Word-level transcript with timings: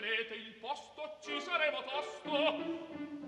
cedete 0.00 0.34
il 0.34 0.54
posto 0.54 1.18
ci 1.20 1.38
saremo 1.40 1.82
tosto 1.84 3.18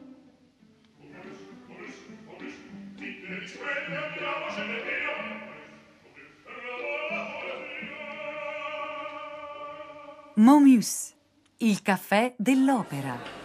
Momus, 10.34 11.14
il 11.58 11.82
caffè 11.82 12.34
dell'opera. 12.38 13.41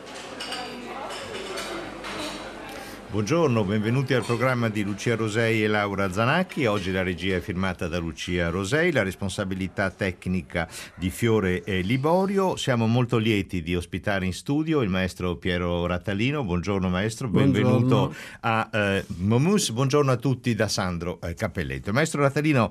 Buongiorno, 3.09 3.63
benvenuti 3.63 4.13
al 4.13 4.25
programma 4.25 4.67
di 4.67 4.83
Lucia 4.83 5.15
Rosei 5.15 5.63
e 5.63 5.67
Laura 5.67 6.11
Zanacchi. 6.11 6.65
Oggi 6.65 6.91
la 6.91 7.03
regia 7.03 7.37
è 7.37 7.39
firmata 7.39 7.87
da 7.87 7.99
Lucia 7.99 8.49
Rosei, 8.49 8.91
la 8.91 9.01
responsabilità 9.01 9.89
tecnica 9.91 10.67
di 10.93 11.09
Fiore 11.09 11.63
e 11.63 11.79
Liborio. 11.79 12.57
Siamo 12.57 12.85
molto 12.85 13.17
lieti 13.17 13.63
di 13.63 13.77
ospitare 13.77 14.25
in 14.25 14.33
studio 14.33 14.81
il 14.81 14.89
maestro 14.89 15.37
Piero 15.37 15.85
Rattalino. 15.85 16.43
Buongiorno 16.43 16.89
maestro, 16.89 17.29
benvenuto 17.29 17.77
Buongiorno. 17.77 18.15
a 18.41 18.69
eh, 18.73 19.05
Momus. 19.19 19.71
Buongiorno 19.71 20.11
a 20.11 20.17
tutti 20.17 20.53
da 20.53 20.67
Sandro 20.67 21.21
eh, 21.21 21.33
Cappelletto. 21.33 21.93
Maestro 21.93 22.21
Rattalino 22.21 22.69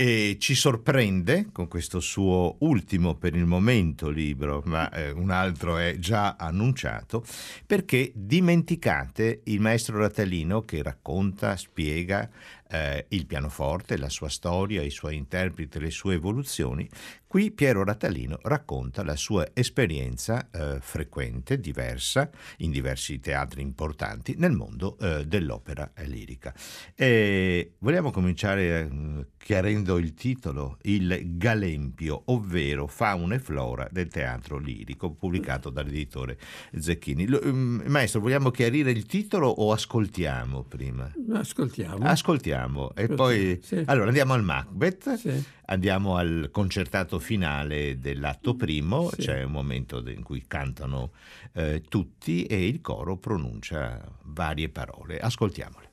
e 0.00 0.38
ci 0.40 0.54
sorprende 0.54 1.50
con 1.52 1.68
questo 1.68 2.00
suo 2.00 2.56
ultimo 2.60 3.16
per 3.16 3.34
il 3.34 3.44
momento 3.44 4.08
libro, 4.08 4.62
ma 4.64 4.88
eh, 4.88 5.10
un 5.10 5.28
altro 5.28 5.76
è 5.76 5.98
già 5.98 6.36
annunciato, 6.38 7.22
perché 7.66 8.10
dimenticate 8.14 9.42
il 9.44 9.60
maestro 9.60 9.98
Rattalino 9.98 10.62
che 10.62 10.82
racconta, 10.82 11.54
spiega 11.54 12.30
eh, 12.70 13.04
il 13.08 13.26
pianoforte, 13.26 13.98
la 13.98 14.08
sua 14.08 14.30
storia, 14.30 14.80
i 14.80 14.88
suoi 14.88 15.16
interpreti, 15.16 15.78
le 15.78 15.90
sue 15.90 16.14
evoluzioni. 16.14 16.88
Qui 17.30 17.52
Piero 17.52 17.84
Rattalino 17.84 18.40
racconta 18.42 19.04
la 19.04 19.14
sua 19.14 19.46
esperienza 19.54 20.48
eh, 20.50 20.78
frequente, 20.80 21.60
diversa, 21.60 22.28
in 22.56 22.72
diversi 22.72 23.20
teatri 23.20 23.62
importanti 23.62 24.34
nel 24.36 24.50
mondo 24.50 24.98
eh, 24.98 25.24
dell'opera 25.24 25.92
lirica. 26.06 26.52
E 26.96 27.74
vogliamo 27.78 28.10
cominciare 28.10 28.80
eh, 28.80 29.26
chiarendo 29.38 29.96
il 29.98 30.12
titolo, 30.14 30.78
Il 30.82 31.36
Galempio, 31.36 32.20
ovvero 32.26 32.88
Fauna 32.88 33.36
e 33.36 33.38
Flora 33.38 33.86
del 33.92 34.08
teatro 34.08 34.58
lirico, 34.58 35.12
pubblicato 35.12 35.70
dall'editore 35.70 36.36
Zecchini. 36.76 37.28
Lo- 37.28 37.40
mm, 37.44 37.82
maestro, 37.86 38.18
vogliamo 38.18 38.50
chiarire 38.50 38.90
il 38.90 39.06
titolo 39.06 39.46
o 39.46 39.70
ascoltiamo 39.70 40.64
prima? 40.64 41.08
Ascoltiamo. 41.32 42.04
Ascoltiamo 42.04 42.92
e 42.96 43.06
poi 43.06 43.60
sì. 43.62 43.80
allora 43.86 44.08
andiamo 44.08 44.32
al 44.32 44.42
Macbeth, 44.42 45.14
Sì. 45.14 45.44
andiamo 45.66 46.16
al 46.16 46.48
concertato 46.50 47.18
finale 47.20 47.98
dell'atto 47.98 48.54
primo, 48.54 49.08
Sì. 49.10 49.16
c'è 49.22 49.42
un 49.44 49.52
momento 49.52 50.02
in 50.08 50.22
cui 50.22 50.44
cantano 50.46 51.12
eh, 51.52 51.82
tutti 51.88 52.44
e 52.46 52.66
il 52.66 52.80
coro 52.80 53.16
pronuncia 53.16 54.00
varie 54.24 54.68
parole. 54.68 55.18
Ascoltiamole. 55.18 55.89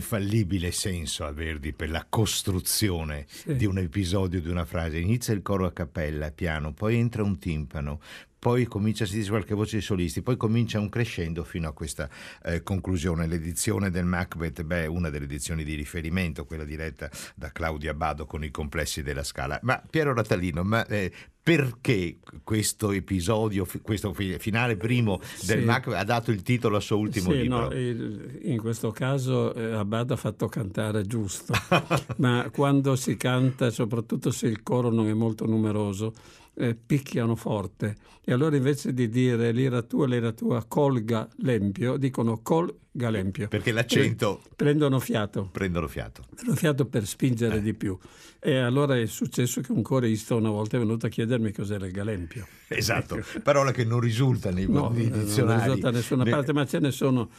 Infallibile 0.00 0.72
senso 0.72 1.24
ha 1.26 1.32
Verdi 1.32 1.72
per 1.72 1.90
la 1.90 2.06
costruzione 2.08 3.26
sì. 3.28 3.54
di 3.54 3.66
un 3.66 3.78
episodio, 3.78 4.40
di 4.40 4.48
una 4.48 4.64
frase. 4.64 4.98
Inizia 4.98 5.34
il 5.34 5.42
coro 5.42 5.66
a 5.66 5.72
cappella, 5.72 6.30
piano, 6.32 6.72
poi 6.72 6.96
entra 6.96 7.22
un 7.22 7.38
timpano, 7.38 8.00
poi 8.40 8.64
comincia 8.64 9.04
a 9.04 9.06
sentirsi 9.06 9.28
qualche 9.28 9.54
voce 9.54 9.76
di 9.76 9.82
solisti, 9.82 10.22
poi 10.22 10.38
comincia 10.38 10.80
un 10.80 10.88
crescendo 10.88 11.44
fino 11.44 11.68
a 11.68 11.72
questa 11.72 12.08
eh, 12.42 12.62
conclusione. 12.62 13.26
L'edizione 13.26 13.90
del 13.90 14.06
Macbeth, 14.06 14.62
beh, 14.62 14.86
una 14.86 15.10
delle 15.10 15.26
edizioni 15.26 15.62
di 15.62 15.74
riferimento, 15.74 16.46
quella 16.46 16.64
diretta 16.64 17.10
da 17.36 17.52
Claudia 17.52 17.92
Bado 17.92 18.24
con 18.24 18.42
i 18.42 18.50
complessi 18.50 19.02
della 19.02 19.24
Scala. 19.24 19.58
Ma 19.62 19.80
Piero 19.88 20.14
Ratalino, 20.14 20.64
ma 20.64 20.86
eh, 20.86 21.12
perché 21.42 22.18
questo 22.44 22.90
episodio, 22.92 23.66
questo 23.82 24.12
finale 24.12 24.76
primo 24.76 25.20
del 25.46 25.60
sì. 25.60 25.64
Macbeth 25.64 25.96
ha 25.96 26.04
dato 26.04 26.30
il 26.30 26.42
titolo 26.42 26.76
al 26.76 26.82
suo 26.82 26.98
ultimo 26.98 27.30
sì, 27.30 27.40
libro? 27.42 27.68
No, 27.68 27.74
in 27.74 28.58
questo 28.60 28.90
caso 28.90 29.54
eh, 29.54 29.72
Abad 29.72 30.10
ha 30.10 30.16
fatto 30.16 30.48
cantare 30.48 31.06
giusto, 31.06 31.54
ma 32.18 32.48
quando 32.52 32.94
si 32.94 33.16
canta, 33.16 33.70
soprattutto 33.70 34.30
se 34.30 34.46
il 34.46 34.62
coro 34.62 34.90
non 34.90 35.08
è 35.08 35.14
molto 35.14 35.46
numeroso, 35.46 36.12
eh, 36.60 36.74
picchiano 36.74 37.34
forte 37.34 37.96
e 38.22 38.32
allora 38.32 38.54
invece 38.54 38.92
di 38.92 39.08
dire 39.08 39.50
l'ira 39.50 39.82
tua, 39.82 40.06
l'ira 40.06 40.32
tua, 40.32 40.64
colga 40.68 41.28
l'empio, 41.38 41.96
dicono 41.96 42.40
colga 42.42 43.08
l'empio. 43.08 43.48
Perché 43.48 43.72
l'accento... 43.72 44.42
Prendono 44.54 45.00
fiato. 45.00 45.48
Prendono 45.50 45.88
fiato. 45.88 46.24
Prendono 46.28 46.56
fiato 46.56 46.86
per 46.86 47.06
spingere 47.06 47.56
eh. 47.56 47.60
di 47.62 47.74
più. 47.74 47.98
E 48.38 48.56
allora 48.58 48.96
è 48.96 49.06
successo 49.06 49.62
che 49.62 49.72
un 49.72 49.82
corista 49.82 50.34
una 50.34 50.50
volta 50.50 50.76
è 50.76 50.80
venuto 50.80 51.06
a 51.06 51.08
chiedermi 51.08 51.50
cos'era 51.50 51.86
il 51.86 51.92
galempio. 51.92 52.46
Esatto, 52.72 53.16
ecco. 53.16 53.40
parola 53.40 53.72
che 53.72 53.84
non 53.84 53.98
risulta 53.98 54.52
nei 54.52 54.68
no, 54.68 54.92
dizionari. 54.94 55.58
Non 55.58 55.64
risulta 55.64 55.90
da 55.90 55.96
nessuna 55.96 56.24
parte, 56.24 56.52
ma 56.52 56.64
ce 56.66 56.78
ne 56.78 56.92
sono... 56.92 57.30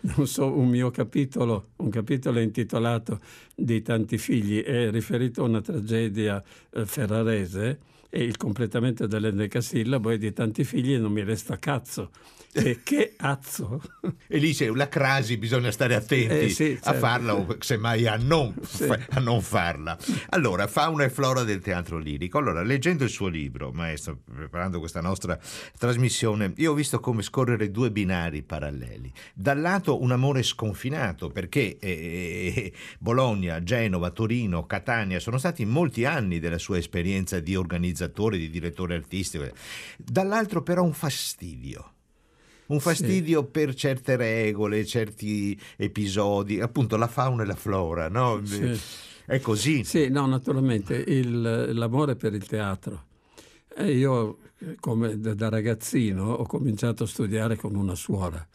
So, 0.24 0.56
un 0.56 0.68
mio 0.68 0.90
capitolo, 0.90 1.70
un 1.76 1.90
capitolo 1.90 2.40
intitolato 2.40 3.20
Di 3.54 3.82
tanti 3.82 4.18
figli, 4.18 4.62
è 4.62 4.90
riferito 4.90 5.42
a 5.42 5.46
una 5.46 5.60
tragedia 5.60 6.42
eh, 6.70 6.86
ferrarese 6.86 7.78
e 8.10 8.22
il 8.22 8.36
completamento 8.36 9.06
dell'endecasillabo 9.06 10.10
è 10.10 10.18
di 10.18 10.32
tanti 10.32 10.64
figli 10.64 10.94
e 10.94 10.98
non 10.98 11.12
mi 11.12 11.22
resta 11.22 11.58
cazzo. 11.58 12.10
E 12.52 12.80
che 12.82 13.14
azzo! 13.18 13.82
E 14.26 14.38
lì 14.38 14.54
c'è 14.54 14.68
la 14.68 14.88
crasi, 14.88 15.36
bisogna 15.36 15.70
stare 15.70 15.94
attenti 15.94 16.46
eh 16.46 16.48
sì, 16.48 16.72
certo. 16.74 16.88
a 16.88 16.94
farla 16.94 17.34
o 17.34 17.56
semmai 17.58 18.06
a 18.06 18.16
non, 18.16 18.54
sì. 18.62 18.84
a 18.84 19.20
non, 19.20 19.42
farla. 19.42 19.98
Allora, 20.30 20.66
fauna 20.66 21.04
e 21.04 21.10
flora 21.10 21.42
del 21.42 21.60
teatro 21.60 21.98
lirico. 21.98 22.38
Allora, 22.38 22.62
leggendo 22.62 23.04
il 23.04 23.10
suo 23.10 23.28
libro, 23.28 23.70
maestro, 23.72 24.18
preparando 24.24 24.78
questa 24.78 25.00
nostra 25.00 25.38
trasmissione, 25.78 26.52
io 26.56 26.72
ho 26.72 26.74
visto 26.74 27.00
come 27.00 27.22
scorrere 27.22 27.70
due 27.70 27.90
binari 27.90 28.42
paralleli. 28.42 29.12
Dal 29.34 29.60
lato 29.60 30.00
un 30.00 30.12
amore 30.12 30.42
sconfinato, 30.42 31.28
perché 31.28 31.78
eh, 31.78 32.52
eh 32.56 32.72
Bologna, 32.98 33.62
Genova, 33.62 34.10
Torino, 34.10 34.64
Catania 34.64 35.20
sono 35.20 35.36
stati 35.38 35.64
molti 35.66 36.04
anni 36.06 36.38
della 36.38 36.58
sua 36.58 36.78
esperienza 36.78 37.40
di 37.40 37.54
organizzatore, 37.98 38.38
di 38.38 38.50
direttore 38.50 38.94
artistico. 38.94 39.46
Dall'altro 39.96 40.62
però 40.62 40.82
un 40.82 40.92
fastidio 40.92 41.92
un 42.68 42.80
fastidio 42.80 43.40
sì. 43.40 43.48
per 43.50 43.74
certe 43.74 44.16
regole, 44.16 44.84
certi 44.84 45.58
episodi, 45.76 46.60
appunto 46.60 46.98
la 46.98 47.06
fauna 47.06 47.42
e 47.42 47.46
la 47.46 47.54
flora, 47.54 48.10
no? 48.10 48.44
Sì. 48.44 48.78
È 49.24 49.40
così. 49.40 49.84
Sì, 49.84 50.10
no, 50.10 50.26
naturalmente, 50.26 50.94
il, 50.94 51.40
l'amore 51.74 52.14
per 52.14 52.34
il 52.34 52.44
teatro. 52.44 53.04
E 53.74 53.92
io, 53.92 54.40
come 54.80 55.18
da 55.18 55.48
ragazzino, 55.48 56.30
ho 56.30 56.44
cominciato 56.44 57.04
a 57.04 57.06
studiare 57.06 57.56
con 57.56 57.74
una 57.74 57.94
suora 57.94 58.46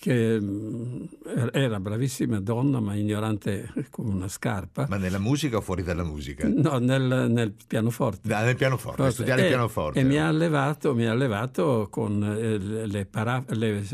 che 0.00 0.40
mm, 0.40 1.04
era 1.52 1.78
bravissima 1.78 2.40
donna 2.40 2.80
ma 2.80 2.94
ignorante 2.94 3.70
come 3.90 4.14
una 4.14 4.28
scarpa. 4.28 4.86
Ma 4.88 4.96
nella 4.96 5.18
musica 5.18 5.58
o 5.58 5.60
fuori 5.60 5.82
dalla 5.82 6.04
musica? 6.04 6.48
No, 6.48 6.78
nel, 6.78 7.26
nel 7.30 7.52
pianoforte. 7.66 8.32
Ah, 8.32 8.42
nel 8.42 8.56
pianoforte, 8.56 8.96
Forse. 8.96 9.12
studiare 9.12 9.42
e, 9.42 9.44
il 9.44 9.50
pianoforte. 9.50 10.00
E 10.00 10.04
mi 10.04 10.16
ha 10.16 10.26
allevato, 10.26 10.94
mi 10.94 11.04
ha 11.04 11.10
allevato 11.10 11.88
con 11.90 12.24
eh, 12.24 12.86
le, 12.86 13.04
para, 13.04 13.44
le 13.48 13.84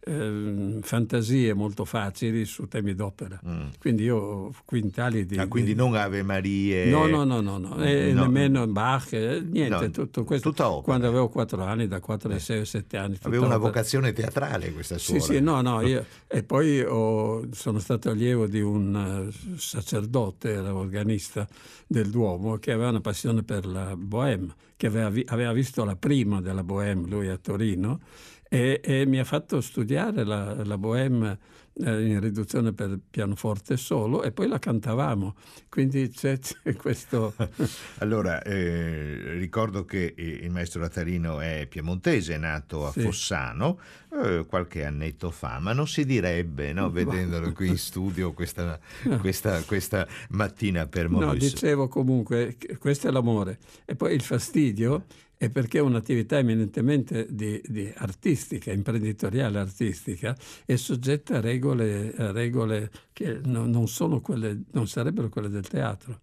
eh, 0.00 0.78
fantasie 0.80 1.52
molto 1.52 1.84
facili 1.84 2.44
su 2.44 2.66
temi 2.66 2.94
d'opera. 2.94 3.38
Mm. 3.46 3.68
Quindi 3.78 4.04
io 4.04 4.52
quintali 4.64 5.26
di... 5.26 5.36
Ah, 5.36 5.46
quindi 5.46 5.72
di... 5.72 5.76
non 5.76 5.94
Ave 5.94 6.22
Marie... 6.22 6.86
No, 6.86 7.06
no, 7.06 7.24
no, 7.24 7.40
no, 7.40 7.58
no. 7.58 7.82
E 7.82 8.12
no. 8.12 8.22
nemmeno 8.22 8.66
Bach, 8.66 9.12
eh, 9.12 9.40
niente, 9.40 9.86
no, 9.86 9.90
tutto 9.90 10.24
questo. 10.24 10.50
Tutta 10.50 10.68
opera. 10.68 10.84
Quando 10.84 11.08
avevo 11.08 11.28
4 11.28 11.62
anni, 11.62 11.86
da 11.86 12.00
4 12.00 12.32
ai 12.32 12.40
6 12.40 12.60
o 12.60 12.64
7 12.64 12.96
anni. 12.96 13.18
Aveva 13.22 13.46
una 13.46 13.56
vocazione 13.58 14.12
teatrale 14.12 14.72
questa 14.72 14.96
suora. 14.96 15.20
Sì, 15.20 15.34
sì, 15.34 15.40
no, 15.50 15.60
no, 15.60 15.80
io... 15.86 16.04
e 16.26 16.42
poi 16.42 16.80
ho, 16.80 17.52
sono 17.52 17.78
stato 17.78 18.10
allievo 18.10 18.46
di 18.46 18.60
un 18.60 18.94
uh, 18.94 19.56
sacerdote, 19.56 20.52
era 20.52 20.74
organista 20.74 21.46
del 21.86 22.10
Duomo, 22.10 22.58
che 22.58 22.72
aveva 22.72 22.90
una 22.90 23.00
passione 23.00 23.42
per 23.42 23.66
la 23.66 23.96
Bohème, 23.96 24.54
che 24.76 24.86
aveva, 24.86 25.10
aveva 25.26 25.52
visto 25.52 25.84
la 25.84 25.96
prima 25.96 26.40
della 26.40 26.62
Bohème, 26.62 27.08
lui 27.08 27.28
a 27.28 27.36
Torino, 27.36 28.00
e, 28.48 28.80
e 28.82 29.06
mi 29.06 29.18
ha 29.18 29.24
fatto 29.24 29.60
studiare 29.60 30.24
la, 30.24 30.64
la 30.64 30.76
Bohème 30.76 31.38
eh, 31.74 32.06
in 32.06 32.20
riduzione 32.20 32.72
per 32.72 32.98
pianoforte 33.10 33.76
solo 33.76 34.22
e 34.22 34.32
poi 34.32 34.48
la 34.48 34.58
cantavamo. 34.58 35.34
Quindi 35.68 36.08
c'è, 36.08 36.38
c'è 36.38 36.74
questo... 36.76 37.34
allora, 37.98 38.42
eh, 38.42 39.34
ricordo 39.34 39.84
che 39.84 40.14
il 40.16 40.50
maestro 40.50 40.80
Latarino 40.80 41.40
è 41.40 41.66
piemontese, 41.68 42.34
è 42.34 42.38
nato 42.38 42.86
a 42.86 42.92
sì. 42.92 43.00
Fossano 43.02 43.78
eh, 44.22 44.44
qualche 44.48 44.84
annetto 44.84 45.30
fa, 45.30 45.58
ma 45.58 45.72
non 45.72 45.86
si 45.86 46.04
direbbe, 46.04 46.72
no, 46.72 46.90
vedendolo 46.92 47.52
qui 47.52 47.68
in 47.68 47.78
studio 47.78 48.32
questa, 48.32 48.78
questa, 49.20 49.62
questa 49.62 50.06
mattina 50.30 50.86
per 50.86 51.08
Maurice. 51.08 51.32
No, 51.32 51.50
dicevo 51.52 51.88
comunque, 51.88 52.56
questo 52.78 53.08
è 53.08 53.10
l'amore. 53.10 53.58
E 53.84 53.94
poi 53.94 54.14
il 54.14 54.22
fastidio 54.22 55.04
è 55.40 55.48
perché 55.48 55.78
è 55.78 55.80
un'attività 55.80 56.36
eminentemente 56.36 57.26
di, 57.30 57.62
di 57.66 57.90
artistica, 57.96 58.72
imprenditoriale 58.72 59.58
artistica, 59.58 60.36
è 60.66 60.76
soggetta 60.76 61.38
a 61.38 61.40
regole, 61.40 62.12
a 62.14 62.30
regole 62.30 62.90
che 63.14 63.40
no, 63.44 63.64
non, 63.64 63.86
quelle, 64.20 64.64
non, 64.72 64.86
sarebbero 64.86 65.30
quelle 65.30 65.48
del 65.48 65.66
teatro. 65.66 66.20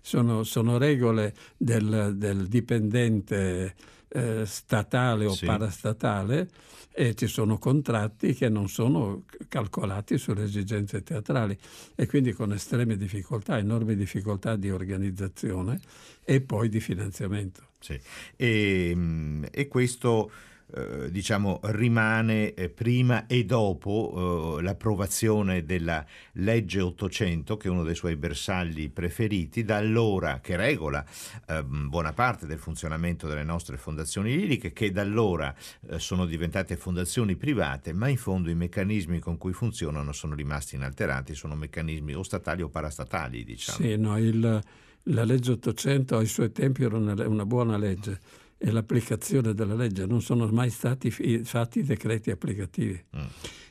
Sono, 0.00 0.44
sono 0.44 0.78
regole 0.78 1.34
del, 1.58 2.14
del 2.16 2.46
dipendente 2.46 3.74
eh, 4.14 4.46
statale 4.46 5.26
o 5.26 5.34
sì. 5.34 5.44
parastatale 5.44 6.48
e 6.92 7.16
ci 7.16 7.26
sono 7.26 7.58
contratti 7.58 8.32
che 8.34 8.48
non 8.48 8.68
sono 8.68 9.24
calcolati 9.48 10.16
sulle 10.16 10.44
esigenze 10.44 11.02
teatrali 11.02 11.58
e 11.96 12.06
quindi 12.06 12.32
con 12.32 12.52
estreme 12.52 12.96
difficoltà, 12.96 13.58
enormi 13.58 13.96
difficoltà 13.96 14.54
di 14.54 14.70
organizzazione 14.70 15.80
e 16.22 16.40
poi 16.40 16.68
di 16.68 16.78
finanziamento. 16.78 17.70
Sì. 17.80 17.98
E, 18.36 18.92
mm, 18.94 19.44
e 19.50 19.66
questo 19.66 20.30
eh, 20.74 21.10
diciamo, 21.10 21.60
rimane 21.64 22.52
eh, 22.54 22.68
prima 22.68 23.26
e 23.26 23.44
dopo 23.44 24.56
eh, 24.58 24.62
l'approvazione 24.62 25.64
della 25.64 26.04
legge 26.32 26.80
800, 26.80 27.56
che 27.56 27.68
è 27.68 27.70
uno 27.70 27.84
dei 27.84 27.94
suoi 27.94 28.16
bersagli 28.16 28.90
preferiti, 28.90 29.62
da 29.64 29.76
allora 29.76 30.40
che 30.40 30.56
regola 30.56 31.04
ehm, 31.46 31.88
buona 31.88 32.12
parte 32.12 32.46
del 32.46 32.58
funzionamento 32.58 33.28
delle 33.28 33.44
nostre 33.44 33.76
fondazioni 33.76 34.34
liriche, 34.36 34.72
che 34.72 34.90
da 34.90 35.02
allora 35.02 35.54
eh, 35.88 35.98
sono 36.00 36.26
diventate 36.26 36.76
fondazioni 36.76 37.36
private, 37.36 37.92
ma 37.92 38.08
in 38.08 38.18
fondo 38.18 38.50
i 38.50 38.54
meccanismi 38.54 39.20
con 39.20 39.38
cui 39.38 39.52
funzionano 39.52 40.12
sono 40.12 40.34
rimasti 40.34 40.74
inalterati, 40.74 41.34
sono 41.34 41.54
meccanismi 41.54 42.14
o 42.14 42.22
statali 42.24 42.62
o 42.62 42.68
parastatali, 42.68 43.44
diciamo. 43.44 43.78
Sì, 43.78 43.96
no, 43.96 44.18
il 44.18 44.62
la 45.08 45.24
legge 45.24 45.52
800 45.52 46.16
ai 46.16 46.26
suoi 46.26 46.50
tempi 46.50 46.82
era 46.82 46.96
una, 46.96 47.12
una 47.28 47.44
buona 47.44 47.76
legge 47.76 48.18
e 48.66 48.70
l'applicazione 48.70 49.52
della 49.52 49.74
legge 49.74 50.06
non 50.06 50.22
sono 50.22 50.46
mai 50.46 50.70
stati 50.70 51.10
fatti 51.10 51.82
decreti 51.82 52.30
applicativi. 52.30 52.98
Mm. 53.14 53.20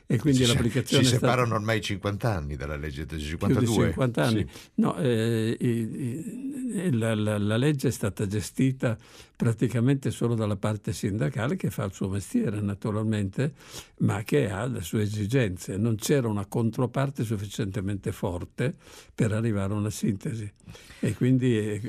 E 0.06 0.18
quindi 0.18 0.44
si, 0.44 0.52
l'applicazione 0.52 1.04
si 1.04 1.10
separano 1.10 1.46
stata... 1.46 1.60
ormai 1.60 1.80
50 1.80 2.34
anni 2.34 2.56
dalla 2.56 2.76
legge 2.76 3.06
del 3.06 3.20
52. 3.20 3.64
Più 3.64 3.82
di 3.82 3.88
50 3.88 4.22
anni. 4.22 4.46
Sì. 4.50 4.70
No, 4.74 4.96
eh, 4.98 5.56
eh, 5.58 6.92
la, 6.92 7.14
la, 7.14 7.38
la, 7.38 7.56
legge 7.56 7.88
è 7.88 7.90
stata 7.90 8.26
gestita 8.26 8.98
praticamente 9.36 10.10
solo 10.10 10.34
dalla 10.34 10.56
parte 10.56 10.92
sindacale 10.92 11.56
che 11.56 11.70
fa 11.70 11.84
il 11.84 11.92
suo 11.92 12.08
mestiere 12.08 12.60
naturalmente, 12.60 13.54
ma 13.98 14.22
che 14.22 14.50
ha 14.50 14.66
le 14.66 14.82
sue 14.82 15.02
esigenze. 15.02 15.76
Non 15.76 15.96
c'era 15.96 16.28
una 16.28 16.46
controparte 16.46 17.24
sufficientemente 17.24 18.12
forte 18.12 18.74
per 19.14 19.32
arrivare 19.32 19.72
a 19.72 19.76
una 19.76 19.90
sintesi 19.90 20.50
e 21.00 21.14
quindi 21.14 21.58
eh, 21.58 21.80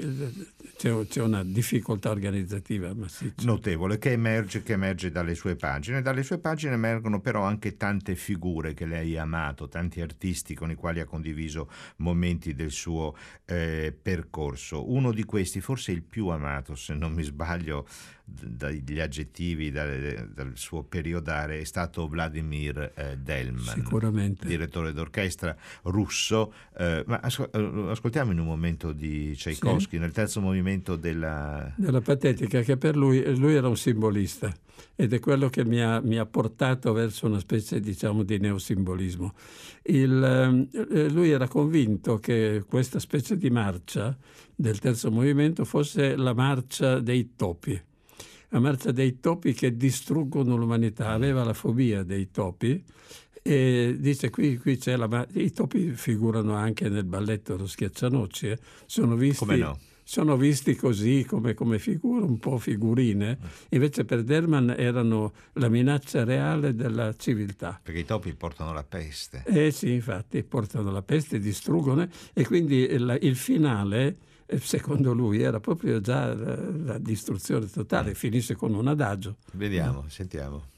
c'è, 0.77 1.07
c'è 1.07 1.21
una 1.21 1.43
difficoltà 1.43 2.09
organizzativa 2.09 2.93
massiccia. 2.93 3.45
Notevole 3.45 3.97
che 3.97 4.11
emerge, 4.11 4.61
che 4.63 4.73
emerge 4.73 5.11
dalle 5.11 5.35
sue 5.35 5.55
pagine. 5.55 6.01
Dalle 6.01 6.23
sue 6.23 6.37
pagine 6.37 6.73
emergono 6.73 7.21
però 7.21 7.43
anche 7.43 7.77
tante 8.05 8.15
figure 8.15 8.75
che 8.75 8.85
lei 8.85 9.17
ha 9.17 9.23
amato, 9.23 9.67
tanti 9.67 9.99
artisti 9.99 10.53
con 10.53 10.69
i 10.69 10.75
quali 10.75 10.99
ha 10.99 11.05
condiviso 11.05 11.71
momenti 11.97 12.53
del 12.53 12.69
suo 12.69 13.15
eh, 13.45 13.97
percorso. 13.99 14.91
Uno 14.91 15.11
di 15.11 15.23
questi, 15.23 15.59
forse 15.59 15.91
il 15.91 16.03
più 16.03 16.27
amato, 16.27 16.75
se 16.75 16.93
non 16.93 17.13
mi 17.13 17.23
sbaglio, 17.23 17.87
dagli 18.25 18.99
aggettivi 18.99 19.69
dal, 19.69 20.31
dal 20.33 20.51
suo 20.55 20.83
periodare, 20.83 21.59
è 21.59 21.63
stato 21.63 22.07
Vladimir 22.07 22.91
eh, 22.95 23.17
Delman, 23.17 23.87
direttore 24.41 24.93
d'orchestra 24.93 25.55
russo. 25.83 26.53
Eh, 26.75 27.03
ma 27.05 27.21
eh, 27.21 27.85
ascoltiamo 27.89 28.31
in 28.31 28.39
un 28.39 28.47
momento 28.47 28.91
di 28.91 29.33
Tchaikovsky, 29.35 29.97
sì. 29.97 29.99
nel 29.99 30.11
terzo 30.11 30.41
movimento 30.41 30.95
della... 30.95 31.71
della 31.75 32.01
patetica, 32.01 32.61
che 32.61 32.77
per 32.77 32.97
lui, 32.97 33.37
lui 33.37 33.53
era 33.53 33.67
un 33.67 33.77
simbolista 33.77 34.53
ed 34.95 35.13
è 35.13 35.19
quello 35.19 35.49
che 35.49 35.65
mi 35.65 35.81
ha, 35.81 36.01
mi 36.01 36.17
ha 36.17 36.25
portato 36.25 36.93
verso 36.93 37.27
una 37.27 37.39
specie 37.39 37.79
diciamo, 37.79 38.23
di 38.23 38.39
neosimbolismo. 38.39 39.33
Il, 39.83 40.67
eh, 40.71 41.09
lui 41.09 41.31
era 41.31 41.47
convinto 41.47 42.17
che 42.17 42.63
questa 42.67 42.99
specie 42.99 43.37
di 43.37 43.49
marcia 43.49 44.17
del 44.55 44.79
terzo 44.79 45.11
movimento 45.11 45.65
fosse 45.65 46.15
la 46.15 46.33
marcia 46.33 46.99
dei 46.99 47.35
topi, 47.35 47.79
la 48.55 48.61
marcia 48.61 48.93
dei 48.93 49.19
topi 49.19 49.53
che 49.53 49.75
distruggono 49.75 50.55
l'umanità, 50.55 51.09
aveva 51.09 51.43
la 51.43 51.53
fobia 51.53 52.03
dei 52.03 52.31
topi 52.31 52.81
e 53.41 53.97
dice 53.99 54.29
qui, 54.29 54.57
qui 54.57 54.77
c'è 54.77 54.95
la... 54.95 55.27
I 55.33 55.51
topi 55.51 55.89
figurano 55.89 56.55
anche 56.55 56.87
nel 56.87 57.03
balletto 57.03 57.57
Lo 57.57 57.67
Schiaccianoci, 57.67 58.47
eh. 58.47 58.59
sono 58.85 59.15
visti... 59.15 59.57
No? 59.57 59.77
sono 60.07 60.37
visti 60.37 60.75
così 60.75 61.25
come, 61.27 61.55
come 61.55 61.79
figure, 61.79 62.23
un 62.23 62.37
po' 62.37 62.59
figurine, 62.59 63.39
invece 63.69 64.05
per 64.05 64.21
Derman 64.21 64.75
erano 64.77 65.33
la 65.53 65.67
minaccia 65.67 66.23
reale 66.23 66.75
della 66.75 67.11
civiltà. 67.15 67.79
Perché 67.81 68.01
i 68.01 68.05
topi 68.05 68.33
portano 68.35 68.71
la 68.71 68.83
peste. 68.83 69.43
Eh 69.47 69.71
sì, 69.71 69.93
infatti, 69.93 70.43
portano 70.43 70.91
la 70.91 71.01
peste, 71.01 71.39
distruggono 71.39 72.07
e 72.33 72.45
quindi 72.45 72.81
il, 72.81 73.17
il 73.21 73.35
finale 73.35 74.15
secondo 74.59 75.13
lui 75.13 75.41
era 75.41 75.59
proprio 75.59 75.99
già 75.99 76.33
la, 76.33 76.57
la 76.83 76.97
distruzione 76.97 77.67
totale, 77.67 78.13
finisce 78.13 78.55
con 78.55 78.73
un 78.73 78.87
adagio. 78.87 79.37
Vediamo, 79.53 80.05
sentiamo. 80.07 80.73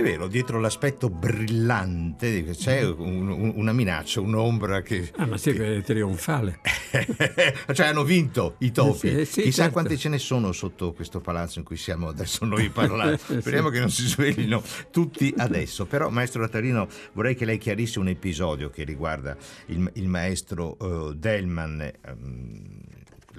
È 0.00 0.02
vero, 0.02 0.28
dietro 0.28 0.58
l'aspetto 0.58 1.10
brillante 1.10 2.42
c'è 2.56 2.82
un, 2.82 3.28
un, 3.28 3.52
una 3.56 3.74
minaccia, 3.74 4.22
un'ombra 4.22 4.80
che... 4.80 5.12
Ah, 5.16 5.26
ma 5.26 5.36
sì, 5.36 5.52
che 5.52 5.76
è 5.76 5.82
trionfale. 5.82 6.60
cioè 7.74 7.88
hanno 7.88 8.02
vinto 8.02 8.54
i 8.60 8.72
topi. 8.72 9.10
Sì, 9.10 9.24
sì, 9.26 9.42
Chissà 9.42 9.64
certo. 9.64 9.72
quante 9.72 9.98
ce 9.98 10.08
ne 10.08 10.16
sono 10.16 10.52
sotto 10.52 10.94
questo 10.94 11.20
palazzo 11.20 11.58
in 11.58 11.66
cui 11.66 11.76
siamo 11.76 12.08
adesso 12.08 12.46
noi 12.46 12.64
a 12.64 12.70
parlare. 12.70 13.18
Speriamo 13.20 13.68
che 13.68 13.78
non 13.78 13.90
si 13.90 14.06
sveglino 14.06 14.62
tutti 14.90 15.34
adesso. 15.36 15.84
Però, 15.84 16.08
maestro 16.08 16.40
Rattarino, 16.40 16.88
vorrei 17.12 17.34
che 17.34 17.44
lei 17.44 17.58
chiarisse 17.58 17.98
un 17.98 18.08
episodio 18.08 18.70
che 18.70 18.84
riguarda 18.84 19.36
il, 19.66 19.90
il 19.96 20.08
maestro 20.08 20.76
uh, 20.78 21.12
Delman. 21.12 21.92
Um, 22.06 22.89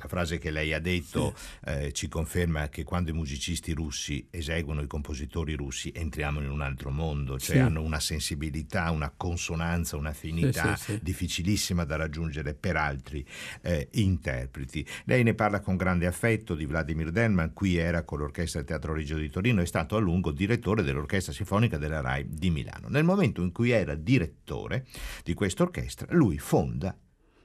la 0.01 0.07
frase 0.07 0.39
che 0.39 0.49
lei 0.49 0.73
ha 0.73 0.79
detto 0.79 1.33
sì. 1.35 1.69
eh, 1.69 1.91
ci 1.93 2.07
conferma 2.07 2.69
che 2.69 2.83
quando 2.83 3.11
i 3.11 3.13
musicisti 3.13 3.71
russi 3.73 4.27
eseguono 4.31 4.81
i 4.81 4.87
compositori 4.87 5.53
russi 5.53 5.91
entriamo 5.93 6.41
in 6.41 6.49
un 6.49 6.61
altro 6.61 6.89
mondo, 6.89 7.37
cioè 7.37 7.57
sì. 7.57 7.61
hanno 7.61 7.81
una 7.81 7.99
sensibilità, 7.99 8.89
una 8.89 9.13
consonanza, 9.15 9.97
un'affinità 9.97 10.75
sì, 10.75 10.99
difficilissima 11.01 11.83
da 11.83 11.97
raggiungere 11.97 12.55
per 12.55 12.77
altri 12.77 13.25
eh, 13.61 13.89
interpreti. 13.91 14.85
Lei 15.05 15.23
ne 15.23 15.35
parla 15.35 15.59
con 15.59 15.75
grande 15.75 16.07
affetto 16.07 16.55
di 16.55 16.65
Vladimir 16.65 17.11
Delman, 17.11 17.53
qui 17.53 17.77
era 17.77 18.03
con 18.03 18.19
l'Orchestra 18.19 18.63
Teatro 18.63 18.93
Regio 18.93 19.17
di 19.17 19.29
Torino, 19.29 19.61
è 19.61 19.65
stato 19.65 19.95
a 19.95 19.99
lungo 19.99 20.31
direttore 20.31 20.81
dell'Orchestra 20.81 21.33
Sinfonica 21.33 21.77
della 21.77 22.01
RAI 22.01 22.25
di 22.27 22.49
Milano. 22.49 22.87
Nel 22.87 23.03
momento 23.03 23.41
in 23.41 23.51
cui 23.51 23.69
era 23.69 23.93
direttore 23.93 24.87
di 25.23 25.35
questa 25.35 25.63
orchestra, 25.63 26.07
lui 26.11 26.39
fonda 26.39 26.97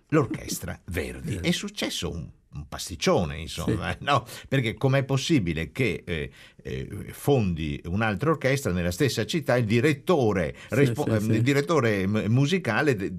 l'Orchestra 0.08 0.80
Verdi. 0.86 1.36
È 1.36 1.50
successo 1.50 2.10
un 2.10 2.30
un 2.54 2.68
pasticcione, 2.68 3.38
insomma, 3.38 3.92
sì. 3.92 3.98
no? 4.04 4.24
Perché 4.48 4.74
com'è 4.74 5.04
possibile 5.04 5.72
che 5.72 6.02
eh, 6.04 6.30
eh, 6.62 6.88
fondi 7.12 7.80
un'altra 7.86 8.30
orchestra 8.30 8.72
nella 8.72 8.90
stessa 8.90 9.24
città 9.24 9.56
il 9.56 9.64
direttore, 9.64 10.54
sì, 10.68 10.74
respo- 10.74 11.06
sì, 11.20 11.30
il 11.30 11.42
direttore 11.42 12.06
musicale 12.06 12.96
de- 12.96 13.12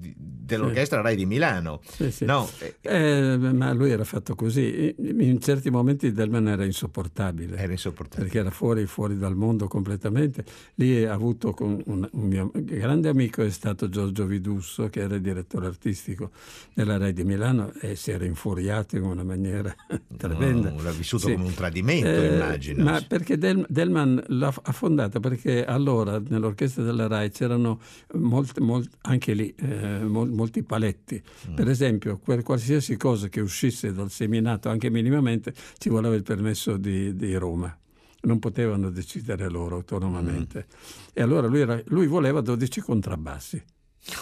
dell'orchestra 0.48 1.00
Rai 1.00 1.16
di 1.16 1.26
Milano? 1.26 1.80
No? 2.20 2.48
Eh, 2.80 3.36
ma 3.36 3.72
lui 3.72 3.90
era 3.90 4.04
fatto 4.04 4.34
così. 4.34 4.94
In 4.98 5.40
certi 5.40 5.70
momenti 5.70 6.12
Delman 6.12 6.48
era 6.48 6.64
insopportabile. 6.64 7.56
Era 7.56 7.72
insopportabile. 7.72 8.24
Perché 8.24 8.38
era 8.38 8.50
fuori, 8.50 8.86
fuori 8.86 9.18
dal 9.18 9.36
mondo 9.36 9.68
completamente. 9.68 10.44
Lì 10.74 11.04
ha 11.04 11.12
avuto 11.12 11.54
un, 11.58 11.82
un, 11.84 12.08
mio 12.12 12.50
grande 12.54 13.08
amico 13.08 13.42
è 13.42 13.50
stato 13.50 13.88
Giorgio 13.88 14.24
Vidusso, 14.24 14.88
che 14.88 15.00
era 15.00 15.16
il 15.16 15.20
direttore 15.20 15.66
artistico 15.66 16.30
della 16.72 16.96
Rai 16.96 17.12
di 17.12 17.24
Milano 17.24 17.72
e 17.80 17.94
si 17.94 18.10
era 18.10 18.24
infuriato 18.24 18.96
in 18.96 19.04
una 19.04 19.17
maniera 19.24 19.74
tremenda. 20.16 20.70
No, 20.70 20.82
l'ha 20.82 20.90
vissuto 20.90 21.26
Sì. 21.28 21.32
come 21.34 21.46
un 21.46 21.54
tradimento, 21.54 22.06
Eh, 22.08 22.34
immagino. 22.34 22.84
Ma 22.84 23.00
perché 23.06 23.36
Del- 23.38 23.64
Delman 23.68 24.22
l'ha 24.28 24.50
fondata 24.52 25.20
perché 25.20 25.64
allora 25.64 26.20
nell'orchestra 26.28 26.82
della 26.82 27.06
RAI 27.06 27.30
c'erano 27.30 27.80
molti, 28.14 28.60
molti- 28.60 28.90
anche 29.02 29.32
lì 29.34 29.54
eh, 29.56 30.00
mol- 30.04 30.30
molti 30.30 30.62
paletti. 30.62 31.22
Mm. 31.50 31.54
Per 31.54 31.68
esempio, 31.68 32.18
per 32.22 32.42
qualsiasi 32.42 32.96
cosa 32.96 33.28
che 33.28 33.40
uscisse 33.40 33.92
dal 33.92 34.10
seminato, 34.10 34.68
anche 34.68 34.90
minimamente, 34.90 35.52
ci 35.78 35.88
voleva 35.88 36.14
il 36.14 36.22
permesso 36.22 36.76
di, 36.76 37.14
di 37.14 37.34
Roma. 37.36 37.76
Non 38.20 38.40
potevano 38.40 38.90
decidere 38.90 39.48
loro 39.48 39.76
autonomamente. 39.76 40.66
Mm. 40.68 41.02
E 41.12 41.22
allora 41.22 41.46
lui, 41.46 41.60
era- 41.60 41.80
lui 41.86 42.06
voleva 42.06 42.40
12 42.40 42.80
contrabbassi. 42.80 43.62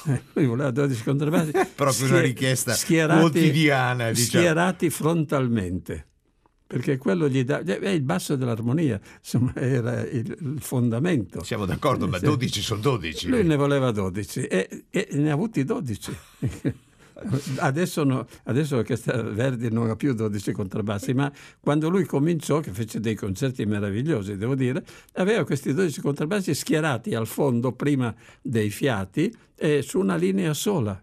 Eh, 0.07 0.23
lui 0.35 0.47
voleva 0.47 0.71
12 0.71 1.03
contrabbassi. 1.03 1.53
Proprio 1.75 2.07
una 2.07 2.21
richiesta 2.21 2.73
schierati- 2.75 3.21
quotidiana, 3.21 4.11
diciamo. 4.11 4.27
Schierati 4.27 4.91
frontalmente. 4.91 6.07
Perché 6.67 6.97
quello 6.99 7.29
gli 7.29 7.45
dà. 7.45 7.61
È 7.61 7.89
il 7.89 8.03
basso 8.03 8.35
dell'armonia, 8.35 9.01
insomma, 9.19 9.53
era 9.55 10.01
il, 10.03 10.37
il 10.41 10.57
fondamento. 10.61 11.45
Siamo 11.45 11.65
d'accordo, 11.65 12.09
ma 12.09 12.19
Sì. 12.19 12.25
12 12.25 12.61
sono 12.63 12.81
12. 12.81 13.29
Lui 13.29 13.45
ne 13.45 13.55
voleva 13.55 13.93
12 13.93 14.47
e, 14.47 14.85
e 14.91 15.09
ne 15.13 15.31
ha 15.31 15.35
avuti 15.35 15.63
12. 15.65 16.17
Adesso, 17.59 18.05
no- 18.05 18.27
adesso 18.45 18.75
l'orchestra 18.77 19.23
Verdi 19.23 19.71
non 19.71 19.89
ha 19.89 19.97
più 19.97 20.13
12 20.13 20.53
contrabbassi, 20.53 21.15
ma 21.15 21.33
quando 21.61 21.89
lui 21.89 22.05
cominciò, 22.05 22.61
che 22.61 22.71
fece 22.73 23.01
dei 23.01 23.15
concerti 23.15 23.65
meravigliosi, 23.65 24.37
devo 24.37 24.55
dire, 24.55 24.85
aveva 25.15 25.45
questi 25.45 25.73
12 25.73 26.01
contrabbassi 26.03 26.55
schierati 26.55 27.15
al 27.15 27.27
fondo 27.27 27.73
prima 27.73 28.15
dei 28.43 28.69
fiati 28.71 29.35
e 29.57 29.81
su 29.83 29.99
una 29.99 30.17
linea 30.17 30.53
sola, 30.53 31.01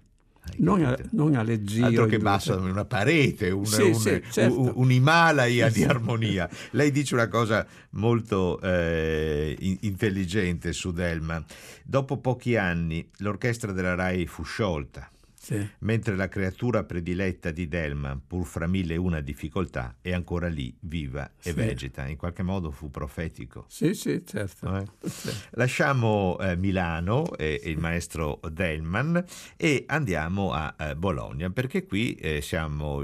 non 0.57 0.83
a, 0.85 0.95
non 1.11 1.33
a 1.35 1.41
leggio. 1.41 1.83
Altro 1.85 2.05
che 2.05 2.19
basso, 2.19 2.57
una 2.59 2.85
parete, 2.85 3.49
un, 3.49 3.65
Sì, 3.65 3.81
un, 3.81 3.93
sì, 3.95 4.21
certo. 4.29 4.59
un- 4.59 4.71
un 4.75 4.91
Himalaya 4.91 5.69
di 5.69 5.83
armonia. 5.83 6.47
Lei 6.71 6.91
dice 6.91 7.15
una 7.15 7.27
cosa 7.27 7.65
molto 7.91 8.59
eh, 8.61 9.55
in- 9.59 9.77
intelligente 9.81 10.73
su 10.73 10.91
Delman. 10.91 11.43
Dopo 11.83 12.17
pochi 12.17 12.55
anni 12.55 13.09
l'orchestra 13.17 13.71
della 13.71 13.95
RAI 13.95 14.27
fu 14.27 14.43
sciolta, 14.43 15.09
Sì. 15.43 15.67
mentre 15.79 16.15
la 16.15 16.29
creatura 16.29 16.85
prediletta 16.85 17.51
di 17.51 17.67
Delman, 17.67 18.21
pur 18.25 18.45
fra 18.45 18.65
mille 18.65 18.93
e 18.93 18.97
una 18.97 19.19
difficoltà, 19.19 19.97
è 19.99 20.13
ancora 20.13 20.47
lì, 20.47 20.73
viva 20.79 21.25
e 21.41 21.49
Sì. 21.49 21.51
vegeta. 21.51 22.07
In 22.07 22.15
qualche 22.15 22.43
modo 22.43 22.71
fu 22.71 22.89
profetico. 22.89 23.65
Sì, 23.67 23.93
sì, 23.93 24.23
certo. 24.25 24.73
Eh? 24.77 24.85
Sì. 25.09 25.29
Lasciamo 25.51 26.37
eh, 26.39 26.55
Milano 26.55 27.35
e 27.35 27.59
e 27.61 27.69
il 27.69 27.77
maestro 27.77 28.39
Delman 28.49 29.21
e 29.57 29.83
andiamo 29.87 30.53
a 30.53 30.73
eh, 30.79 30.95
Bologna 30.95 31.49
perché 31.49 31.85
qui 31.85 32.13
eh, 32.15 32.39
siamo. 32.41 33.01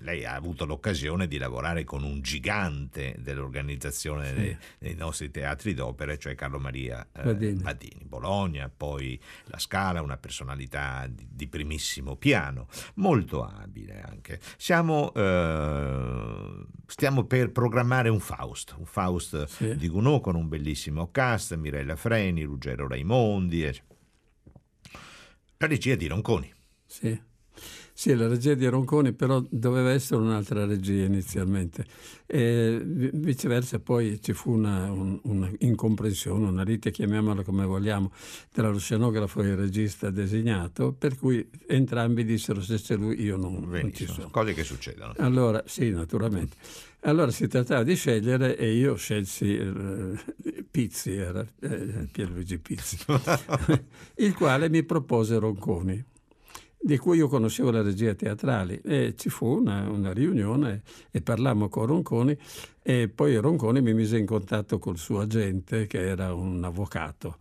Lei 0.00 0.24
ha 0.24 0.34
avuto 0.34 0.64
l'occasione 0.66 1.26
di 1.28 1.38
lavorare 1.38 1.84
con 1.84 2.02
un 2.02 2.20
gigante 2.20 3.14
dell'organizzazione 3.18 4.28
Sì. 4.28 4.34
dei, 4.34 4.56
dei 4.78 4.94
nostri 4.94 5.30
teatri 5.30 5.74
d'opera, 5.74 6.16
cioè 6.16 6.34
Carlo 6.34 6.58
Maria 6.58 7.06
eh, 7.12 7.22
Badini. 7.22 7.62
Badini. 7.62 8.04
Bologna, 8.04 8.68
poi 8.74 9.20
La 9.44 9.58
Scala, 9.58 10.02
una 10.02 10.16
personalità 10.16 11.06
di, 11.08 11.26
di 11.30 11.46
primissimo 11.48 12.16
piano, 12.16 12.68
molto 12.94 13.44
abile 13.44 14.00
anche. 14.00 14.40
Siamo, 14.56 15.12
eh, 15.14 16.64
stiamo 16.86 17.24
per 17.24 17.50
programmare 17.52 18.08
un 18.08 18.20
Faust, 18.20 18.74
un 18.78 18.84
Faust 18.86 19.44
Sì. 19.44 19.76
di 19.76 19.88
Gounod 19.88 20.20
con 20.20 20.34
un 20.36 20.48
bellissimo 20.48 21.10
cast, 21.10 21.54
Mirella 21.56 21.96
Freni, 21.96 22.42
Ruggero 22.44 22.88
Raimondi, 22.88 23.64
e- 23.64 23.82
la 25.58 25.66
regia 25.66 25.94
di 25.94 26.06
Ronconi. 26.06 26.52
Sì. 26.86 27.20
Sì, 28.00 28.14
la 28.14 28.28
regia 28.28 28.54
di 28.54 28.66
Ronconi 28.66 29.12
però 29.12 29.44
doveva 29.50 29.90
essere 29.90 30.22
un'altra 30.22 30.64
regia 30.64 31.04
inizialmente. 31.04 31.84
E 32.24 32.80
vi- 32.82 33.10
viceversa 33.12 33.78
poi 33.78 34.18
ci 34.22 34.32
fu 34.32 34.52
una, 34.52 34.90
un- 34.90 35.20
una 35.24 35.50
incomprensione, 35.58 36.48
una 36.48 36.62
lite, 36.62 36.92
chiamiamola 36.92 37.42
come 37.42 37.66
vogliamo, 37.66 38.10
tra 38.52 38.70
lo 38.70 38.78
scenografo 38.78 39.42
e 39.42 39.48
il 39.48 39.56
regista 39.56 40.08
designato, 40.08 40.94
per 40.94 41.18
cui 41.18 41.46
entrambi 41.66 42.24
dissero 42.24 42.62
se 42.62 42.76
c'è 42.76 42.96
lui 42.96 43.20
io 43.20 43.36
non, 43.36 43.68
non 43.68 43.92
ci 43.92 44.06
sono. 44.06 44.30
cose 44.30 44.54
che 44.54 44.64
succedono. 44.64 45.12
Allora, 45.18 45.62
sì, 45.66 45.90
naturalmente. 45.90 46.56
Allora 47.00 47.30
si 47.30 47.48
trattava 47.48 47.82
di 47.82 47.96
scegliere 47.96 48.56
e 48.56 48.72
io 48.72 48.94
scelsi 48.94 49.56
eh, 49.58 50.18
Pizzi, 50.70 51.12
era 51.16 51.46
eh, 51.60 52.08
Pierluigi 52.10 52.58
Pizzi, 52.58 52.96
il 54.16 54.34
quale 54.34 54.70
mi 54.70 54.84
propose 54.84 55.38
Ronconi, 55.38 56.02
di 56.82 56.96
cui 56.96 57.18
io 57.18 57.28
conoscevo 57.28 57.70
la 57.70 57.82
regia 57.82 58.14
teatrale 58.14 58.80
e 58.82 59.14
ci 59.16 59.28
fu 59.28 59.46
una, 59.46 59.88
una 59.88 60.12
riunione 60.12 60.82
e 61.10 61.20
parlammo 61.20 61.68
con 61.68 61.86
Ronconi 61.86 62.36
e 62.82 63.08
poi 63.08 63.36
Ronconi 63.36 63.82
mi 63.82 63.92
mise 63.92 64.16
in 64.16 64.24
contatto 64.24 64.78
col 64.78 64.96
suo 64.96 65.20
agente 65.20 65.86
che 65.86 66.00
era 66.06 66.32
un 66.32 66.64
avvocato 66.64 67.38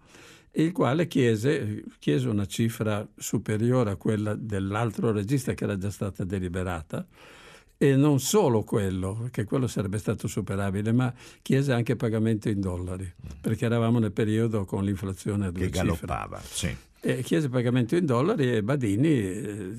il 0.54 0.72
quale 0.72 1.08
chiese, 1.08 1.84
chiese 2.00 2.28
una 2.28 2.46
cifra 2.48 3.08
superiore 3.16 3.92
a 3.92 3.96
quella 3.96 4.34
dell'altro 4.36 5.12
regista 5.12 5.54
che 5.54 5.64
era 5.64 5.78
già 5.78 5.92
stata 5.92 6.24
deliberata 6.26 7.06
e 7.78 7.96
non 7.96 8.20
solo 8.20 8.64
quello, 8.64 9.14
perché 9.22 9.46
quello 9.46 9.68
sarebbe 9.68 10.00
stato 10.00 10.28
superabile, 10.28 10.92
ma 10.92 11.14
chiese 11.42 11.72
anche 11.72 11.96
pagamento 11.96 12.50
in 12.50 12.60
dollari, 12.60 13.10
perché 13.40 13.64
eravamo 13.64 14.00
nel 14.00 14.12
periodo 14.12 14.66
con 14.66 14.84
l'inflazione 14.84 15.46
a 15.46 15.52
due 15.52 15.70
Che 15.70 15.72
cifre. 15.72 15.88
galoppava, 15.88 16.42
sì. 16.44 16.76
E 17.02 17.24
chiese 17.24 17.48
pagamento 17.48 17.96
in 17.96 18.06
dollari 18.06 18.52
e 18.56 18.62
Badini 18.62 19.08
eh, 19.08 19.74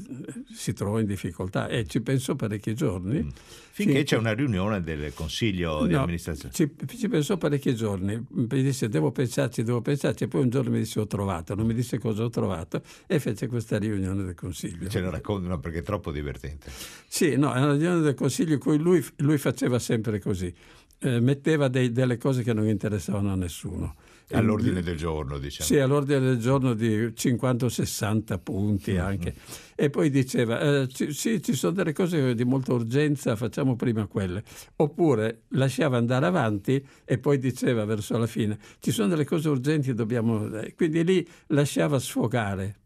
si 0.54 0.72
trovò 0.72 0.98
in 1.00 1.04
difficoltà 1.06 1.68
e 1.68 1.84
ci 1.86 2.00
pensò 2.00 2.34
parecchi 2.34 2.74
giorni. 2.74 3.22
Mm. 3.22 3.28
Finché 3.72 3.98
Sì. 3.98 4.04
c'è 4.04 4.16
una 4.16 4.32
riunione 4.32 4.82
del 4.82 5.12
consiglio 5.12 5.84
di 5.86 5.92
No, 5.92 6.00
amministrazione. 6.00 6.54
Ci, 6.54 6.70
ci 6.96 7.08
pensò 7.08 7.36
parecchi 7.36 7.74
giorni, 7.74 8.18
mi 8.30 8.46
disse 8.62 8.88
devo 8.88 9.12
pensarci, 9.12 9.62
devo 9.62 9.82
pensarci, 9.82 10.24
e 10.24 10.28
poi 10.28 10.40
un 10.42 10.48
giorno 10.48 10.70
mi 10.70 10.78
disse 10.78 10.98
ho 10.98 11.06
trovato, 11.06 11.54
non 11.54 11.66
mi 11.66 11.74
disse 11.74 11.98
cosa 11.98 12.24
ho 12.24 12.30
trovato 12.30 12.82
e 13.06 13.20
fece 13.20 13.48
questa 13.48 13.78
riunione 13.78 14.22
del 14.24 14.34
consiglio. 14.34 14.88
Ce 14.88 15.00
ne 15.00 15.10
raccontano 15.10 15.58
perché 15.60 15.80
è 15.80 15.82
troppo 15.82 16.10
divertente. 16.12 16.70
Sì, 17.06 17.36
no, 17.36 17.52
è 17.52 17.58
una 17.60 17.72
riunione 17.72 18.00
del 18.00 18.14
consiglio 18.14 18.54
in 18.54 18.60
cui 18.60 18.78
lui, 18.78 19.04
lui 19.16 19.36
faceva 19.36 19.78
sempre 19.78 20.20
così, 20.20 20.52
eh, 21.00 21.20
metteva 21.20 21.68
dei- 21.68 21.92
delle 21.92 22.16
cose 22.16 22.42
che 22.42 22.54
non 22.54 22.66
interessavano 22.66 23.30
a 23.30 23.36
nessuno. 23.36 23.94
All'ordine 24.32 24.80
del 24.82 24.96
giorno, 24.96 25.38
diciamo. 25.38 25.66
Sì, 25.68 25.78
all'ordine 25.78 26.20
del 26.20 26.38
giorno 26.38 26.74
di 26.74 27.12
50 27.14 27.64
o 27.64 27.68
60 27.68 28.38
punti 28.38 28.96
anche. 28.96 29.34
E 29.74 29.90
poi 29.90 30.10
diceva, 30.10 30.60
eh, 30.60 30.88
ci- 30.88 31.12
sì, 31.12 31.42
ci 31.42 31.54
sono 31.54 31.72
delle 31.72 31.92
cose 31.92 32.34
di 32.34 32.44
molta 32.44 32.72
urgenza, 32.72 33.34
facciamo 33.36 33.76
prima 33.76 34.06
quelle. 34.06 34.42
Oppure 34.76 35.42
lasciava 35.48 35.96
andare 35.96 36.26
avanti 36.26 36.84
e 37.04 37.18
poi 37.18 37.38
diceva 37.38 37.84
verso 37.84 38.16
la 38.18 38.26
fine, 38.26 38.58
ci 38.80 38.90
sono 38.92 39.08
delle 39.08 39.24
cose 39.24 39.48
urgenti, 39.48 39.92
dobbiamo... 39.94 40.52
eh, 40.60 40.74
Quindi 40.74 41.02
lì 41.04 41.28
lasciava 41.48 41.98
sfogare. 41.98 42.76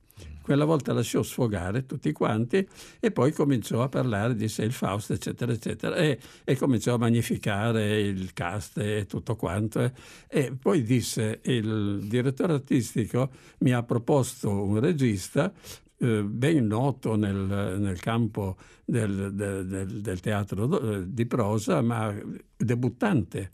Quella 0.44 0.66
volta 0.66 0.92
lasciò 0.92 1.22
sfogare 1.22 1.86
tutti 1.86 2.12
quanti 2.12 2.68
e 3.00 3.10
poi 3.10 3.32
cominciò 3.32 3.82
a 3.82 3.88
parlare 3.88 4.34
di 4.34 4.46
sé 4.48 4.64
il 4.64 4.72
Faust, 4.72 5.12
eccetera, 5.12 5.52
eccetera, 5.52 5.96
e, 5.96 6.18
e 6.44 6.56
cominciò 6.56 6.92
a 6.92 6.98
magnificare 6.98 7.98
il 8.02 8.34
cast 8.34 8.76
e 8.76 9.06
tutto 9.08 9.36
quanto. 9.36 9.80
eh. 9.80 9.92
E 10.28 10.52
poi 10.54 10.82
disse, 10.82 11.40
il 11.44 12.00
direttore 12.06 12.52
artistico 12.52 13.30
mi 13.60 13.72
ha 13.72 13.82
proposto 13.84 14.50
un 14.50 14.78
regista 14.80 15.50
eh, 15.96 16.22
ben 16.22 16.66
noto 16.66 17.16
nel, 17.16 17.76
nel 17.78 17.98
campo 18.00 18.58
del, 18.84 19.32
del- 19.32 20.02
del- 20.02 20.20
teatro 20.20 20.78
eh, 20.78 21.04
di 21.08 21.24
prosa, 21.24 21.80
ma 21.80 22.14
debuttante 22.54 23.50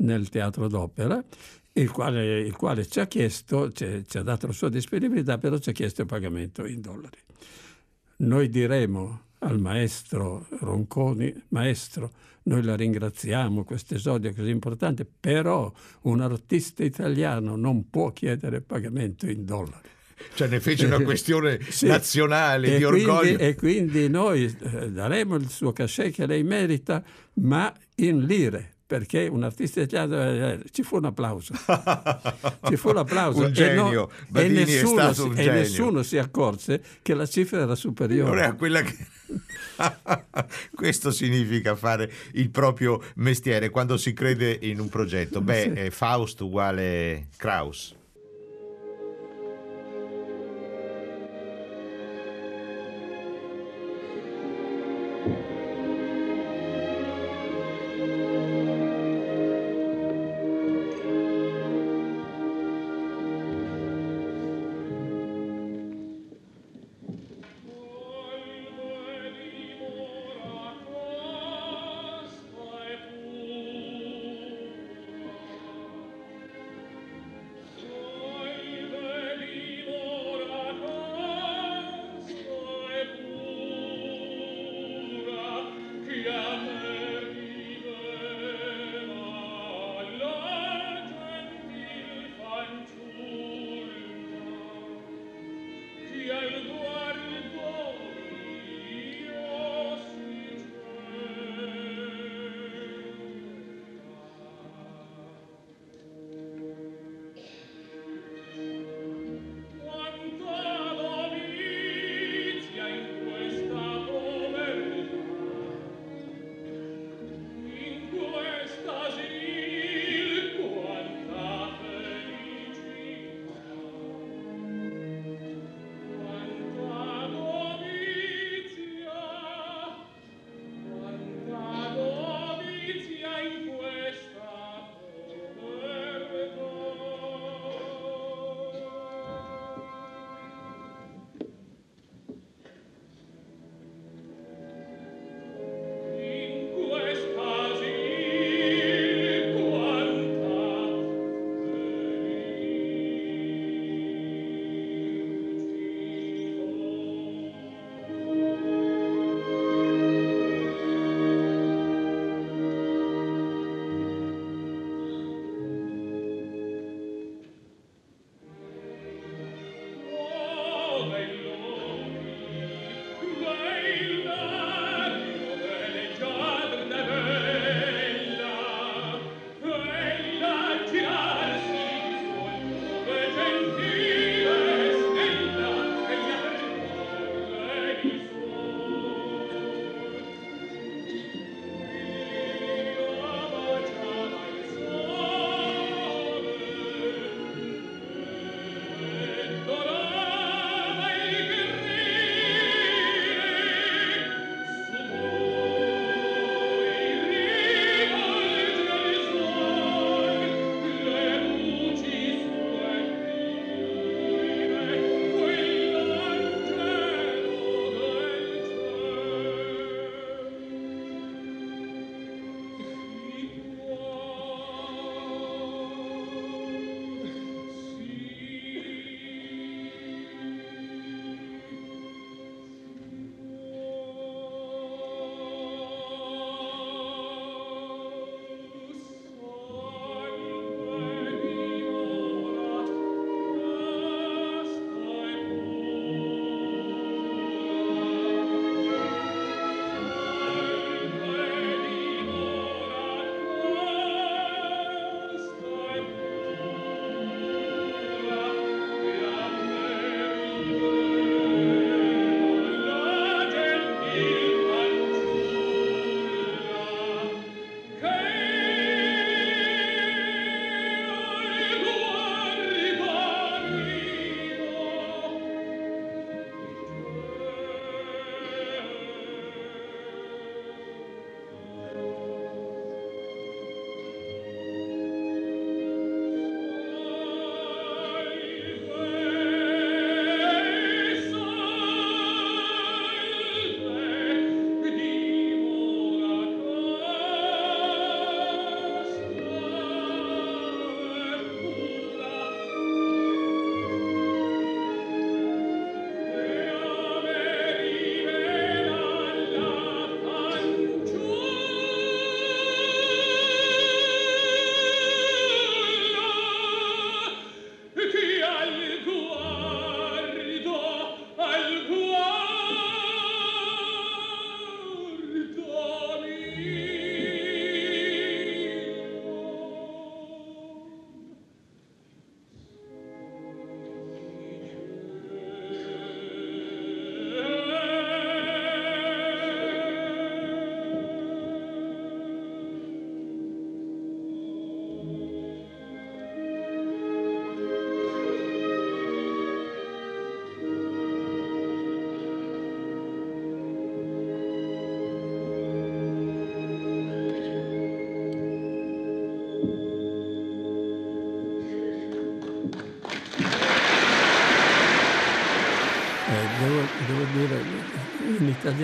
nel 0.00 0.28
teatro 0.28 0.68
d'opera, 0.68 1.22
il 1.72 1.90
quale, 1.90 2.40
il 2.40 2.56
quale 2.56 2.86
ci 2.86 3.00
ha 3.00 3.06
chiesto, 3.06 3.70
ci, 3.72 4.04
ci 4.06 4.18
ha 4.18 4.22
dato 4.22 4.46
la 4.48 4.52
sua 4.52 4.68
disponibilità, 4.68 5.38
però 5.38 5.58
ci 5.58 5.70
ha 5.70 5.72
chiesto 5.72 6.00
il 6.02 6.06
pagamento 6.08 6.66
in 6.66 6.80
dollari. 6.80 7.18
Noi 8.18 8.48
diremo 8.48 9.22
al 9.40 9.60
maestro 9.60 10.46
Ronconi, 10.60 11.32
maestro, 11.50 12.10
noi 12.44 12.62
la 12.62 12.74
ringraziamo, 12.74 13.62
questo 13.62 13.94
esordio 13.94 14.34
così 14.34 14.50
importante, 14.50 15.04
però 15.04 15.72
un 16.02 16.20
artista 16.20 16.82
italiano 16.82 17.54
non 17.54 17.88
può 17.90 18.12
chiedere 18.12 18.60
pagamento 18.60 19.26
in 19.28 19.44
dollari. 19.44 19.88
Cioè 20.34 20.48
ne 20.48 20.58
fece 20.58 20.86
una 20.86 20.98
questione 21.04 21.60
Sì. 21.68 21.86
nazionale, 21.86 22.74
E 22.74 22.78
di 22.78 22.84
quindi- 22.84 23.04
orgoglio. 23.08 23.38
e 23.38 23.54
quindi 23.54 24.08
noi 24.08 24.44
eh, 24.62 24.90
daremo 24.90 25.36
il 25.36 25.48
suo 25.48 25.72
cachet 25.72 26.12
che 26.12 26.26
lei 26.26 26.42
merita, 26.42 27.04
ma 27.34 27.72
in 27.96 28.24
lire. 28.24 28.72
Perché 28.88 29.28
un 29.30 29.42
artista 29.42 29.82
italiano 29.82 30.22
eh, 30.46 30.62
ci 30.72 30.82
fu 30.82 30.96
un 30.96 31.04
applauso. 31.04 31.52
Ci 32.66 32.76
fu 32.76 32.88
un 32.88 32.96
applauso. 32.96 33.40
Un 33.40 33.44
e 33.48 33.50
genio. 33.52 34.08
e 34.08 34.12
Badini 34.28 34.62
è 34.62 34.64
nessuno, 34.64 35.12
si- 35.12 35.20
un 35.20 35.32
e 35.32 35.34
genio. 35.34 35.52
nessuno 35.52 36.02
si 36.02 36.16
accorse 36.16 36.82
che 37.02 37.12
la 37.12 37.26
cifra 37.26 37.60
era 37.60 37.74
superiore. 37.74 38.46
È 38.46 38.54
quella 38.56 38.80
che... 38.80 38.96
Questo 40.74 41.10
significa 41.10 41.76
fare 41.76 42.10
il 42.32 42.48
proprio 42.48 43.02
mestiere 43.16 43.68
quando 43.68 43.98
si 43.98 44.14
crede 44.14 44.58
in 44.62 44.80
un 44.80 44.88
progetto. 44.88 45.42
Beh, 45.42 45.62
Sì. 45.74 45.80
eh, 45.80 45.90
Faust 45.90 46.40
uguale 46.40 47.26
Kraus. 47.36 47.94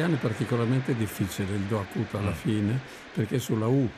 Italiano 0.04 0.14
è 0.14 0.18
particolarmente 0.18 0.94
difficile 0.94 1.54
il 1.54 1.62
do 1.62 1.80
acuto 1.80 2.18
alla 2.18 2.30
Mm. 2.30 2.34
fine 2.34 2.80
perché 3.14 3.36
è 3.36 3.38
sulla 3.38 3.66
U, 3.66 3.88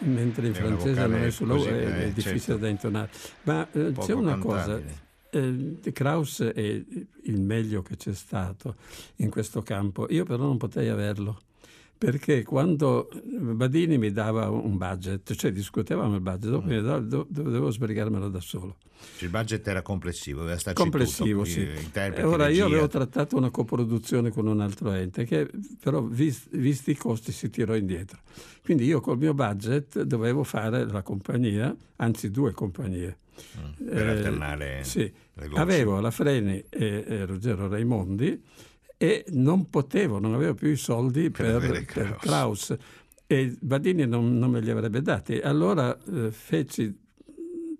mentre 0.00 0.46
in 0.46 0.52
È 0.52 0.56
francese 0.56 1.06
non 1.06 1.22
è 1.22 1.30
sulla 1.30 1.54
U, 1.54 1.56
così, 1.58 1.68
è, 1.68 1.72
eh, 1.72 2.04
è 2.04 2.10
difficile 2.12 2.38
certo. 2.40 2.56
da 2.60 2.68
intonare. 2.68 3.10
Ma 3.42 3.68
eh, 3.72 3.92
c'è 3.98 4.12
una 4.12 4.38
cosa, 4.38 4.80
cantabile. 4.80 5.78
eh, 5.84 5.92
Krauss 5.92 6.42
è 6.42 6.60
il 6.60 7.40
meglio 7.40 7.82
che 7.82 7.96
c'è 7.96 8.14
stato 8.14 8.76
in 9.16 9.30
questo 9.30 9.62
campo, 9.62 10.06
io 10.10 10.24
però 10.24 10.44
non 10.44 10.56
potrei 10.58 10.88
averlo. 10.88 11.40
Perché 12.00 12.44
quando 12.44 13.10
Badini 13.22 13.98
mi 13.98 14.10
dava 14.10 14.48
un 14.48 14.78
budget, 14.78 15.34
cioè 15.34 15.52
discutevamo 15.52 16.14
il 16.14 16.22
budget, 16.22 16.48
dopo 16.50 16.66
Mm. 16.66 17.08
do- 17.08 17.26
dovevo 17.28 17.70
sbrigarmelo 17.70 18.30
da 18.30 18.40
solo. 18.40 18.78
Il 19.18 19.28
budget 19.28 19.68
era 19.68 19.82
complessivo, 19.82 20.38
doveva 20.40 20.56
starci 20.58 20.80
complessivo, 20.80 21.42
tutto, 21.42 21.50
sì. 21.52 21.60
eh, 21.60 21.78
interpreti, 21.82 22.26
ora 22.26 22.44
io 22.48 22.64
regia. 22.64 22.64
avevo 22.64 22.86
trattato 22.88 23.36
una 23.36 23.50
coproduzione 23.50 24.30
con 24.30 24.46
un 24.46 24.60
altro 24.62 24.92
ente 24.92 25.26
che 25.26 25.50
però 25.78 26.00
vis- 26.00 26.48
visti 26.52 26.92
i 26.92 26.96
costi 26.96 27.32
si 27.32 27.50
tirò 27.50 27.74
indietro. 27.76 28.20
Quindi 28.64 28.84
io 28.86 29.00
col 29.02 29.18
mio 29.18 29.34
budget 29.34 30.00
dovevo 30.02 30.42
fare 30.42 30.86
la 30.90 31.02
compagnia, 31.02 31.76
anzi 31.96 32.30
due 32.30 32.52
compagnie. 32.52 33.18
Mm, 33.58 33.86
per 33.88 34.06
Eh, 34.06 34.10
alternare 34.10 34.84
sì. 34.84 35.12
Avevo 35.54 36.00
la 36.00 36.10
Freni 36.10 36.64
e, 36.70 37.04
e 37.06 37.24
Ruggero 37.26 37.68
Raimondi 37.68 38.42
e 39.02 39.24
non 39.28 39.70
potevo, 39.70 40.18
non 40.18 40.34
avevo 40.34 40.52
più 40.52 40.68
i 40.68 40.76
soldi 40.76 41.30
Per 41.30 41.58
per, 41.58 41.84
per. 41.86 42.16
Kraus. 42.20 42.76
E 43.26 43.56
Badini 43.58 44.06
non, 44.06 44.36
non 44.36 44.50
me 44.50 44.60
li 44.60 44.68
avrebbe 44.68 45.00
dati. 45.00 45.38
Allora 45.38 45.98
eh, 46.04 46.30
feci, 46.30 46.94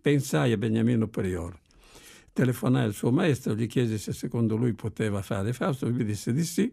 pensai 0.00 0.52
a 0.52 0.56
Beniamino 0.56 1.08
Prior. 1.08 1.54
Telefonai 2.32 2.84
al 2.84 2.94
suo 2.94 3.10
maestro, 3.10 3.54
gli 3.54 3.66
chiesi 3.66 3.98
se 3.98 4.14
secondo 4.14 4.56
lui 4.56 4.72
poteva 4.72 5.20
fare 5.20 5.52
Fausto, 5.52 5.86
lui 5.86 5.98
mi 5.98 6.04
disse 6.04 6.32
di 6.32 6.42
sì 6.42 6.72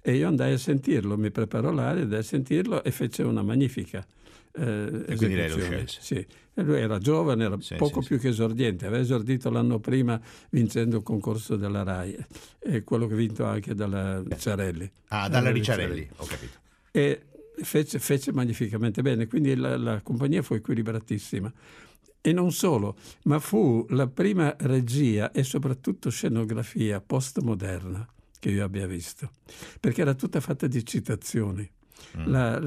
e 0.00 0.14
io 0.14 0.28
andai 0.28 0.52
a 0.52 0.58
sentirlo, 0.58 1.18
mi 1.18 1.32
preparò 1.32 1.72
l'aria, 1.72 2.04
andai 2.04 2.20
a 2.20 2.22
sentirlo 2.22 2.84
e 2.84 2.92
fece 2.92 3.24
una 3.24 3.42
magnifica 3.42 4.06
eh, 4.58 5.04
E 5.12 5.16
quindi 5.16 5.36
lei 5.36 5.48
lo 5.48 5.58
scelse. 5.58 5.98
Sì. 6.00 6.26
Lui 6.54 6.80
era 6.80 6.98
giovane, 6.98 7.44
era 7.44 7.56
Sì, 7.60 7.76
poco 7.76 8.00
sì, 8.00 8.08
più 8.08 8.18
che 8.18 8.28
esordiente, 8.28 8.86
aveva 8.86 9.00
esordito 9.02 9.48
l'anno 9.48 9.78
prima 9.78 10.20
vincendo 10.50 10.96
il 10.96 11.02
concorso 11.04 11.54
della 11.56 11.84
RAI, 11.84 12.16
e 12.58 12.82
quello 12.82 13.06
che 13.06 13.14
ha 13.14 13.16
vinto 13.16 13.44
anche 13.44 13.74
dalla 13.74 14.20
Ricciarelli. 14.20 14.90
Ah, 15.08 15.28
dalla 15.28 15.50
Eh, 15.50 15.52
Ricciarelli, 15.52 16.08
ho 16.16 16.24
capito. 16.26 16.58
E 16.90 17.22
fece, 17.62 18.00
fece 18.00 18.32
magnificamente 18.32 19.02
bene, 19.02 19.28
quindi 19.28 19.54
la, 19.54 19.76
la 19.76 20.00
compagnia 20.02 20.42
fu 20.42 20.54
equilibratissima. 20.54 21.52
E 22.20 22.32
non 22.32 22.50
solo, 22.50 22.96
ma 23.24 23.38
fu 23.38 23.86
la 23.90 24.08
prima 24.08 24.54
regia 24.58 25.30
e 25.30 25.44
soprattutto 25.44 26.10
scenografia 26.10 27.00
postmoderna 27.00 28.04
che 28.40 28.50
io 28.50 28.64
abbia 28.64 28.86
visto, 28.88 29.30
perché 29.78 30.00
era 30.00 30.14
tutta 30.14 30.40
fatta 30.40 30.66
di 30.66 30.84
citazioni. 30.84 31.70
Mm. 32.18 32.26
La, 32.30 32.58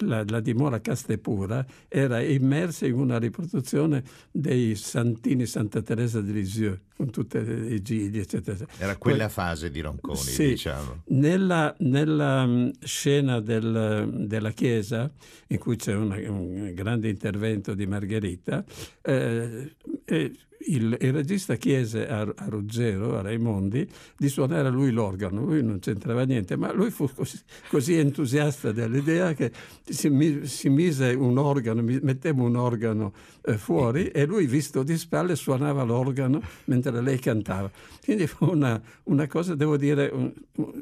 la- 0.00 0.24
la 0.26 0.40
dimora 0.40 0.80
casta 0.80 1.12
e 1.12 1.18
pura 1.18 1.64
era 1.88 2.20
immersa 2.20 2.86
in 2.86 2.94
una 2.94 3.18
riproduzione 3.18 4.02
dei 4.30 4.74
Santini 4.74 5.46
Santa 5.46 5.82
Teresa 5.82 6.20
di 6.20 6.32
Lisieux, 6.32 6.78
con 6.96 7.10
tutte 7.10 7.42
le 7.42 7.80
gigli, 7.80 8.18
eccetera. 8.18 8.66
Era 8.78 8.96
quella 8.96 9.28
fase 9.28 9.70
di 9.70 9.80
Ronconi, 9.80 10.16
Sì. 10.18 10.46
diciamo. 10.48 11.02
Nella, 11.08 11.74
nella, 11.78 12.44
mm, 12.46 12.68
scena 12.82 13.40
del- 13.40 14.10
della 14.26 14.50
chiesa, 14.50 15.10
in 15.48 15.58
cui 15.58 15.76
c'è 15.76 15.94
una- 15.94 16.16
un 16.28 16.72
grande 16.74 17.08
intervento 17.08 17.74
di 17.74 17.86
Margherita, 17.86 18.64
eh, 19.02 19.74
e 20.08 20.32
il, 20.70 20.96
il 21.00 21.12
regista 21.12 21.54
chiese 21.54 22.08
a, 22.08 22.22
a 22.22 22.46
Ruggero, 22.48 23.16
a 23.16 23.22
Raimondi, 23.22 23.86
di 24.16 24.28
suonare 24.28 24.66
a 24.66 24.70
lui 24.70 24.90
l'organo. 24.90 25.44
Lui 25.44 25.62
non 25.62 25.78
c'entrava 25.78 26.24
niente, 26.24 26.56
ma 26.56 26.72
lui 26.72 26.90
fu 26.90 27.08
così, 27.14 27.38
così 27.68 27.94
entusiasta 27.94 28.72
dell'idea 28.72 29.34
che 29.34 29.52
si, 29.88 30.10
mi- 30.10 30.46
si 30.46 30.68
mise 30.68 31.10
un 31.12 31.38
organo, 31.38 31.80
mettemmo 31.82 32.44
un 32.44 32.56
organo 32.56 33.12
eh, 33.44 33.56
fuori 33.56 34.08
e 34.08 34.26
lui, 34.26 34.46
visto 34.46 34.82
di 34.82 34.98
spalle, 34.98 35.36
suonava 35.36 35.84
l'organo 35.84 36.42
mentre 36.64 37.00
lei 37.02 37.18
cantava. 37.20 37.70
Quindi 38.04 38.26
fu 38.26 38.46
una, 38.50 38.80
una 39.04 39.26
cosa, 39.28 39.54
devo 39.54 39.76
dire, 39.76 40.10
un- 40.12 40.32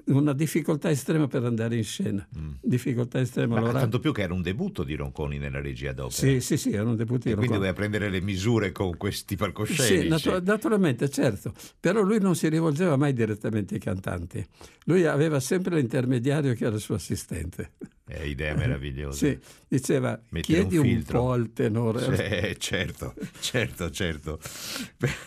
una 0.06 0.32
difficoltà 0.32 0.90
estrema 0.90 1.26
per 1.28 1.44
andare 1.44 1.76
in 1.76 1.84
scena. 1.84 2.26
Difficoltà 2.62 3.20
estrema. 3.20 3.56
Mm. 3.56 3.58
Ma 3.58 3.62
allora- 3.64 3.80
tanto 3.80 4.00
più 4.00 4.12
che 4.12 4.22
era 4.22 4.32
un 4.32 4.42
debutto 4.42 4.82
di 4.84 4.94
Ronconi 4.94 5.36
nella 5.38 5.60
regia 5.60 5.92
d'opera. 5.92 6.16
sì, 6.16 6.40
sì, 6.40 6.56
sì, 6.56 6.72
era 6.72 6.84
un 6.88 6.96
debutto 6.96 7.26
E 7.28 7.30
di 7.30 7.34
quindi 7.36 7.46
Rocco. 7.46 7.54
doveva 7.58 7.72
prendere 7.74 8.08
le 8.08 8.20
misure 8.22 8.72
con 8.72 8.96
questi 9.16 9.36
palcoscenici. 9.36 10.02
Sì, 10.02 10.08
natu- 10.08 10.46
naturalmente, 10.46 11.08
certo, 11.08 11.54
però 11.80 12.02
lui 12.02 12.20
non 12.20 12.36
si 12.36 12.48
rivolgeva 12.48 12.96
mai 12.96 13.14
direttamente 13.14 13.74
ai 13.74 13.80
cantanti. 13.80 14.46
Lui 14.84 15.06
aveva 15.06 15.40
sempre 15.40 15.76
l'intermediario 15.76 16.52
che 16.52 16.66
era 16.66 16.74
il 16.74 16.80
suo 16.80 16.96
assistente. 16.96 17.72
È 18.08 18.22
idea 18.22 18.54
meravigliosa. 18.54 19.26
Sì, 19.26 19.36
diceva 19.66 20.10
Mettere 20.28 20.60
chiedi 20.60 20.76
un 20.76 20.84
un, 20.84 20.92
filtro." 20.92 21.18
po' 21.18 21.32
al 21.32 21.52
tenore. 21.52 22.14
Sì, 22.14 22.54
certo, 22.60 23.14
certo, 23.40 23.90
certo. 23.90 24.38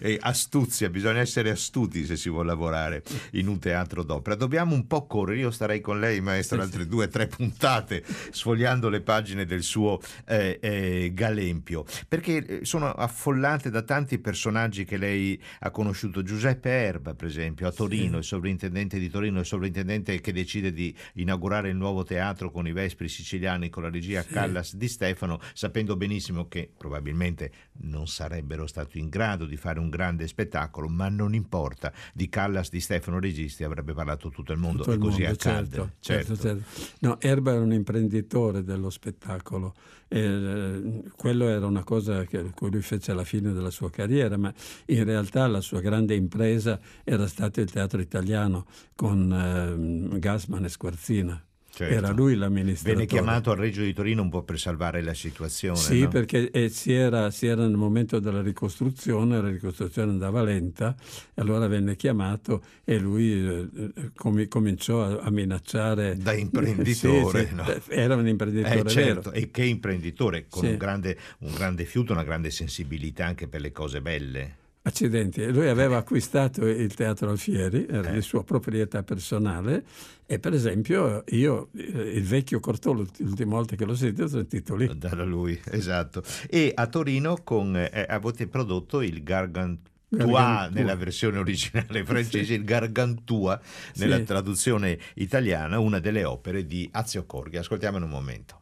E 0.00 0.18
astuzia, 0.20 0.90
bisogna 0.90 1.20
essere 1.20 1.50
astuti 1.50 2.04
se 2.04 2.16
si 2.16 2.28
vuole 2.28 2.48
lavorare 2.48 3.04
in 3.32 3.46
un 3.46 3.60
teatro 3.60 4.02
d'opera. 4.02 4.34
Dobbiamo 4.34 4.74
un 4.74 4.88
po' 4.88 5.06
correre, 5.06 5.38
io 5.38 5.52
starei 5.52 5.80
con 5.80 6.00
lei, 6.00 6.20
maestro, 6.20 6.56
Sì, 6.56 6.62
altre 6.64 6.86
due 6.86 7.04
o 7.04 7.08
tre 7.08 7.28
puntate, 7.28 8.02
sfogliando 8.30 8.88
le 8.88 9.00
pagine 9.00 9.44
del 9.44 9.62
suo 9.62 10.00
eh, 10.26 10.58
eh, 10.60 11.12
Galempio, 11.14 11.84
perché 12.08 12.44
eh, 12.44 12.64
sono 12.64 12.90
affollate 12.90 13.70
da 13.70 13.82
tanti 13.82 14.18
personaggi 14.18 14.84
che 14.84 14.96
lei 14.96 15.40
ha 15.60 15.70
conosciuto. 15.70 16.22
Giuseppe 16.24 16.70
Erba, 16.70 17.14
per 17.14 17.28
esempio, 17.28 17.68
a 17.68 17.70
Torino, 17.70 18.18
il 18.18 18.24
sovrintendente 18.24 18.98
di 18.98 19.08
Torino, 19.08 19.38
il 19.38 19.46
sovrintendente 19.46 20.20
che 20.20 20.32
decide 20.32 20.72
di 20.72 20.92
inaugurare 21.14 21.68
il 21.68 21.76
nuovo 21.76 22.06
teatro 22.08 22.50
con 22.50 22.66
i 22.66 22.72
Vespri 22.72 23.06
siciliani, 23.08 23.68
con 23.68 23.82
la 23.82 23.90
regia 23.90 24.24
Callas 24.24 24.74
di 24.74 24.88
Stefano, 24.88 25.38
sapendo 25.52 25.94
benissimo 25.94 26.48
che 26.48 26.70
probabilmente 26.76 27.52
non 27.82 28.06
sarebbero 28.08 28.66
stati 28.66 28.98
in 28.98 29.10
grado 29.10 29.44
di 29.44 29.56
fare 29.56 29.78
un 29.78 29.90
grande 29.90 30.26
spettacolo, 30.26 30.88
ma 30.88 31.10
non 31.10 31.34
importa, 31.34 31.92
di 32.14 32.28
Callas 32.30 32.70
di 32.70 32.80
Stefano 32.80 33.20
registi 33.20 33.62
avrebbe 33.62 33.92
parlato 33.92 34.30
tutto 34.30 34.52
il 34.52 34.58
mondo 34.58 34.78
Tutto 34.84 34.92
il 34.92 34.96
e 34.96 35.00
così 35.00 35.20
mondo, 35.22 35.34
accadde. 35.34 35.76
certo, 35.76 35.90
certo, 36.00 36.36
certo. 36.36 36.64
No, 37.00 37.20
Erba 37.20 37.52
era 37.52 37.60
un 37.60 37.72
imprenditore 37.72 38.64
dello 38.64 38.88
spettacolo. 38.88 39.74
Eh, 40.10 41.02
quello 41.16 41.48
era 41.48 41.66
una 41.66 41.84
cosa 41.84 42.24
che 42.24 42.42
cui 42.54 42.70
lui 42.70 42.80
fece 42.80 43.10
alla 43.10 43.24
fine 43.24 43.52
della 43.52 43.68
sua 43.70 43.90
carriera, 43.90 44.38
ma 44.38 44.50
in 44.86 45.04
realtà 45.04 45.46
la 45.46 45.60
sua 45.60 45.80
grande 45.82 46.14
impresa 46.14 46.80
era 47.04 47.26
stato 47.26 47.60
il 47.60 47.70
teatro 47.70 48.00
italiano 48.00 48.64
con 48.94 49.30
ehm, 49.30 50.18
Gassman 50.18 50.64
e 50.64 50.68
Squarzina. 50.70 51.42
Certo. 51.78 51.94
Era 51.94 52.10
lui 52.10 52.34
l'amministratore. 52.34 52.94
Venne 52.96 53.06
chiamato 53.06 53.52
al 53.52 53.56
Reggio 53.56 53.82
di 53.82 53.92
Torino 53.92 54.22
un 54.22 54.30
po' 54.30 54.42
per 54.42 54.58
salvare 54.58 55.00
la 55.00 55.14
situazione. 55.14 55.78
Sì, 55.78 56.00
no? 56.00 56.08
perché 56.08 56.50
eh, 56.50 56.70
si, 56.70 56.92
era, 56.92 57.30
si 57.30 57.46
era 57.46 57.62
nel 57.62 57.76
momento 57.76 58.18
della 58.18 58.42
ricostruzione, 58.42 59.40
la 59.40 59.48
ricostruzione 59.48 60.10
andava 60.10 60.42
lenta, 60.42 60.96
e 60.98 61.40
allora 61.40 61.68
venne 61.68 61.94
chiamato 61.94 62.64
e 62.82 62.98
lui 62.98 63.30
eh, 63.30 63.68
eh, 63.94 64.10
comi- 64.16 64.48
cominciò 64.48 65.04
a, 65.04 65.20
a 65.20 65.30
minacciare. 65.30 66.16
Da 66.16 66.32
imprenditore, 66.32 67.42
Sì, 67.46 67.48
sì, 67.50 67.54
no? 67.54 67.64
Era 67.86 68.16
un 68.16 68.26
imprenditore 68.26 68.80
Eh, 68.80 68.88
certo, 68.88 69.30
e 69.30 69.52
che 69.52 69.62
imprenditore 69.62 70.46
con 70.48 70.64
Sì. 70.64 70.70
un, 70.70 70.78
grande, 70.78 71.16
un 71.42 71.54
grande 71.54 71.84
fiuto, 71.84 72.12
una 72.12 72.24
grande 72.24 72.50
sensibilità 72.50 73.24
anche 73.24 73.46
per 73.46 73.60
le 73.60 73.70
cose 73.70 74.00
belle. 74.00 74.57
Accidenti, 74.82 75.44
lui 75.52 75.68
aveva 75.68 75.98
acquistato 75.98 76.66
il 76.66 76.94
Teatro 76.94 77.28
Alfieri, 77.30 77.86
era 77.88 78.08
Eh. 78.10 78.14
di 78.14 78.22
sua 78.22 78.42
proprietà 78.42 79.02
personale 79.02 79.84
e 80.24 80.38
per 80.38 80.54
esempio 80.54 81.24
io 81.28 81.68
eh, 81.76 81.82
il 81.82 82.22
vecchio 82.24 82.58
Cortolo, 82.60 83.06
l'ultima 83.18 83.50
volta 83.56 83.76
che 83.76 83.84
l'ho 83.84 83.94
sentito, 83.94 84.22
l'ho 84.22 84.28
sentito 84.28 84.74
lì. 84.76 84.90
Da 84.96 85.12
lui, 85.24 85.60
esatto. 85.70 86.22
E 86.48 86.72
a 86.74 86.86
Torino 86.86 87.36
con, 87.44 87.76
eh, 87.76 88.06
avete 88.08 88.46
prodotto 88.46 89.02
il 89.02 89.22
Gargantua 89.22 89.86
Gargantua. 90.10 90.68
nella 90.72 90.96
versione 90.96 91.36
originale 91.36 92.02
francese, 92.06 92.54
il 92.54 92.64
Gargantua 92.64 93.60
nella 93.96 94.16
Sì. 94.16 94.24
traduzione 94.24 94.98
italiana, 95.16 95.78
una 95.80 95.98
delle 95.98 96.24
opere 96.24 96.64
di 96.64 96.88
Azio 96.92 97.26
Corghi. 97.26 97.58
Ascoltiamolo 97.58 98.06
un 98.06 98.10
momento. 98.10 98.60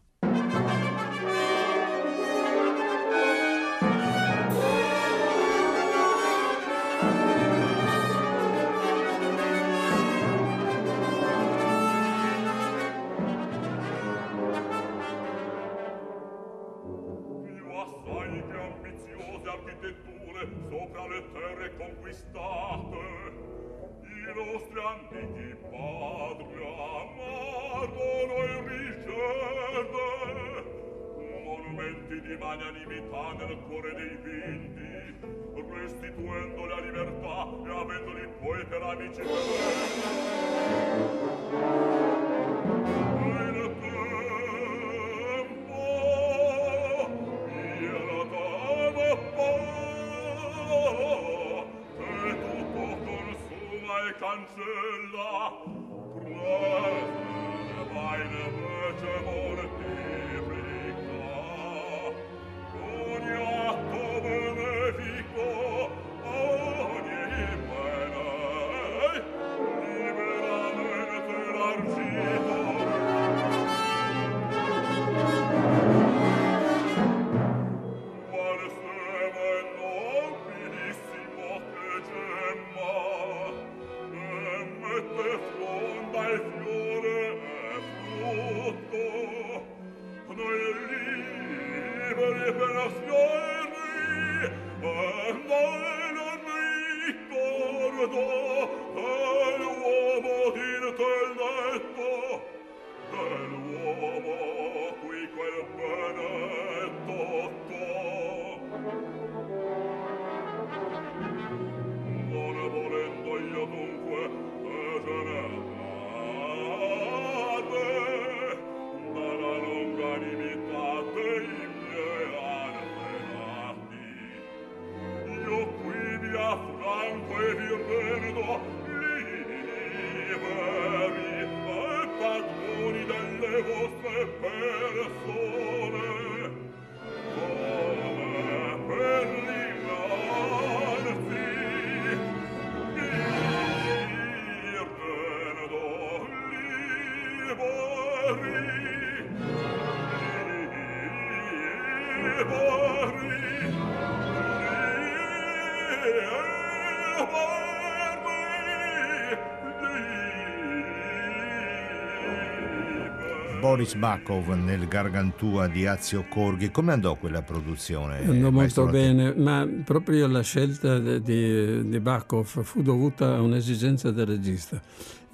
Boris 163.67 163.95
Bakov 163.95 164.49
nel 164.51 164.87
Gargantua 164.87 165.67
di 165.67 165.87
Azio 165.87 166.25
Corghi. 166.29 166.71
Come 166.71 166.93
andò 166.93 167.17
quella 167.17 167.43
produzione? 167.43 168.25
Andò 168.25 168.51
molto 168.51 168.87
bene, 168.87 169.35
ma 169.35 169.69
proprio 169.85 170.29
la 170.29 170.43
scelta 170.43 170.99
di, 170.99 171.89
di 171.89 172.01
Bakov 172.01 172.63
fu 172.63 172.81
dovuta 172.81 173.35
a 173.35 173.41
un'esigenza 173.41 174.13
del 174.13 174.27
regista, 174.27 174.81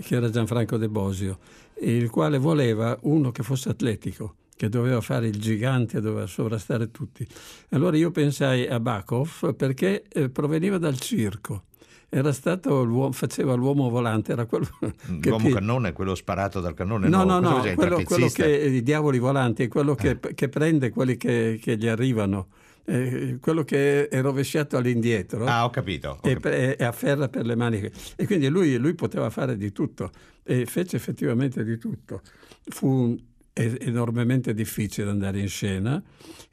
che 0.00 0.16
era 0.16 0.30
Gianfranco 0.30 0.76
De 0.76 0.88
Bosio, 0.88 1.38
il 1.82 2.08
quale 2.10 2.38
voleva 2.38 2.98
uno 3.02 3.30
che 3.32 3.42
fosse 3.42 3.68
atletico 3.68 4.36
che 4.62 4.68
doveva 4.68 5.00
fare 5.00 5.26
il 5.26 5.40
gigante, 5.40 6.00
doveva 6.00 6.28
sovrastare 6.28 6.92
tutti. 6.92 7.26
Allora 7.70 7.96
io 7.96 8.12
pensai 8.12 8.68
a 8.68 8.78
Bakov 8.78 9.54
perché 9.56 10.04
eh, 10.08 10.28
proveniva 10.28 10.78
dal 10.78 11.00
circo 11.00 11.64
era 12.08 12.32
stato 12.32 12.84
l'uomo, 12.84 13.10
faceva 13.10 13.54
l'uomo 13.54 13.90
volante, 13.90 14.30
era 14.30 14.46
quello 14.46 14.68
che 15.20 15.28
l'uomo 15.28 15.46
pi... 15.46 15.52
cannone, 15.52 15.92
quello 15.92 16.14
sparato 16.14 16.60
dal 16.60 16.74
cannone. 16.74 17.08
No, 17.08 17.24
no, 17.24 17.40
no, 17.40 17.56
no 17.56 17.74
quello, 17.74 18.04
quello, 18.04 18.28
che 18.28 18.46
i 18.46 18.84
diavoli 18.84 19.18
volanti 19.18 19.64
è 19.64 19.68
quello 19.68 19.96
che, 19.96 20.18
eh. 20.22 20.34
che 20.34 20.48
prende 20.48 20.90
quelli 20.90 21.16
che, 21.16 21.58
che 21.60 21.76
gli 21.76 21.88
arrivano. 21.88 22.46
Eh, 22.84 23.38
quello 23.40 23.64
che 23.64 24.08
è 24.08 24.20
rovesciato 24.20 24.76
all'indietro 24.76 25.44
ah, 25.44 25.64
ho 25.64 25.70
capito, 25.70 26.18
ho 26.20 26.28
e, 26.28 26.34
capito. 26.34 26.48
E, 26.48 26.76
e, 26.80 26.84
afferra 26.84 27.28
per 27.28 27.46
le 27.46 27.54
maniche 27.54 27.92
e 28.16 28.26
quindi 28.26 28.48
lui, 28.48 28.76
lui, 28.76 28.94
poteva 28.94 29.30
fare 29.30 29.56
di 29.56 29.70
tutto 29.70 30.10
e 30.42 30.66
fece 30.66 30.96
effettivamente 30.96 31.62
di 31.62 31.78
tutto 31.78 32.22
fu 32.70 33.16
enormemente 33.54 34.54
difficile 34.54 35.10
andare 35.10 35.40
in 35.40 35.48
scena 35.48 36.02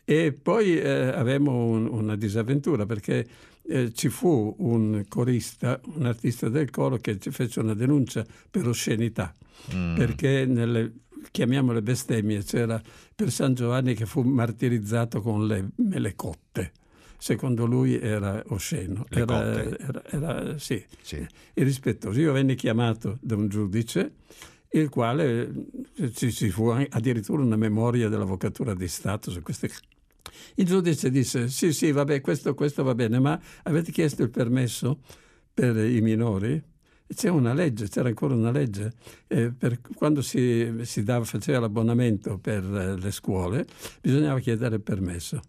e 0.04 0.34
poi 0.34 0.80
eh, 0.80 0.90
avevamo 0.90 1.66
un, 1.66 1.88
una 1.88 2.16
disavventura 2.16 2.86
perché 2.86 3.28
eh, 3.68 3.94
ci 3.94 4.10
fu 4.10 4.56
un 4.58 5.06
corista, 5.08 5.80
un 5.96 6.06
artista 6.08 6.50
del 6.50 6.72
coro 6.72 6.98
che 6.98 7.20
ci 7.20 7.30
fece 7.30 7.60
una 7.60 7.76
denuncia 7.76 8.26
per 8.50 8.68
oscenità, 8.68 9.36
mm. 9.74 9.96
perché 9.96 10.46
nelle, 10.46 10.94
chiamiamole 11.30 11.82
bestemmie, 11.82 12.44
c'era 12.44 12.82
per 13.16 13.32
San 13.32 13.54
Giovanni 13.54 13.94
che 13.94 14.06
fu 14.06 14.22
martirizzato 14.22 15.22
con 15.22 15.46
le 15.46 15.70
mele 15.76 16.16
cotte. 16.16 16.72
Secondo 17.22 17.66
lui 17.66 18.00
era 18.00 18.42
osceno, 18.48 19.06
era, 19.10 19.78
era, 19.78 20.04
era 20.06 20.58
sì, 20.58 20.84
sì. 21.02 21.24
irrispettoso. 21.54 22.20
Io 22.20 22.32
venni 22.32 22.56
chiamato 22.56 23.18
da 23.22 23.36
un 23.36 23.50
giudice 23.50 24.14
il 24.72 24.90
quale 24.90 25.52
eh, 25.96 26.12
ci, 26.12 26.32
ci 26.32 26.50
fu 26.50 26.68
addirittura 26.68 27.42
una 27.42 27.56
memoria 27.56 28.10
dell'Avvocatura 28.10 28.74
di 28.74 28.88
Stato 28.88 29.32
su 29.32 29.42
queste 29.42 29.70
il 30.56 30.66
giudice 30.66 31.10
disse 31.10 31.48
sì, 31.48 31.72
sì, 31.74 31.92
vabbè, 31.92 32.22
questo, 32.22 32.54
questo 32.54 32.84
va 32.84 32.94
bene, 32.94 33.20
ma 33.20 33.40
avete 33.64 33.92
chiesto 33.92 34.24
il 34.24 34.30
permesso 34.30 35.00
per 35.54 35.76
i 35.78 36.02
minori? 36.02 36.62
C'è 37.12 37.30
una 37.30 37.54
legge, 37.54 37.88
c'era 37.90 38.10
ancora 38.10 38.36
una 38.36 38.52
legge, 38.52 38.94
eh, 39.28 39.52
per 39.52 39.80
quando 39.96 40.22
si, 40.22 40.72
si 40.84 41.04
dava, 41.04 41.26
faceva 41.26 41.60
l'abbonamento 41.60 42.38
per 42.38 42.64
eh, 42.64 43.00
le 43.00 43.12
scuole 43.12 43.66
bisognava 44.00 44.40
chiedere 44.40 44.76
il 44.76 44.82
permesso. 44.82 45.42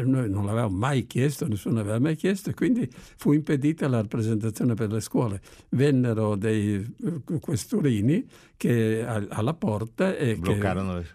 Noi 0.00 0.30
non 0.30 0.46
l'avevamo 0.46 0.76
mai 0.76 1.06
chiesto, 1.06 1.46
nessuno 1.46 1.80
aveva 1.80 1.98
mai 1.98 2.16
chiesto 2.16 2.50
e 2.50 2.54
quindi 2.54 2.88
fu 2.92 3.32
impedita 3.32 3.88
la 3.88 4.00
rappresentazione 4.00 4.74
per 4.74 4.90
le 4.90 5.00
scuole. 5.00 5.40
Vennero 5.70 6.36
dei 6.36 6.74
eh, 6.74 7.38
questurini 7.40 8.26
che, 8.56 9.04
alla 9.04 9.54
porta 9.54 10.16
e 10.16 10.36
bloccarono 10.36 10.98
che, 11.00 11.06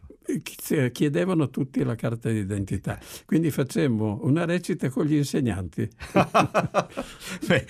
chiedevano 0.91 1.49
tutti 1.49 1.84
la 1.84 1.95
carta 1.95 2.30
d'identità. 2.30 2.99
Quindi 3.25 3.51
facemmo 3.51 4.19
una 4.23 4.45
recita 4.45 4.89
con 4.89 5.05
gli 5.05 5.15
insegnanti. 5.15 5.88
Beh, 7.47 7.65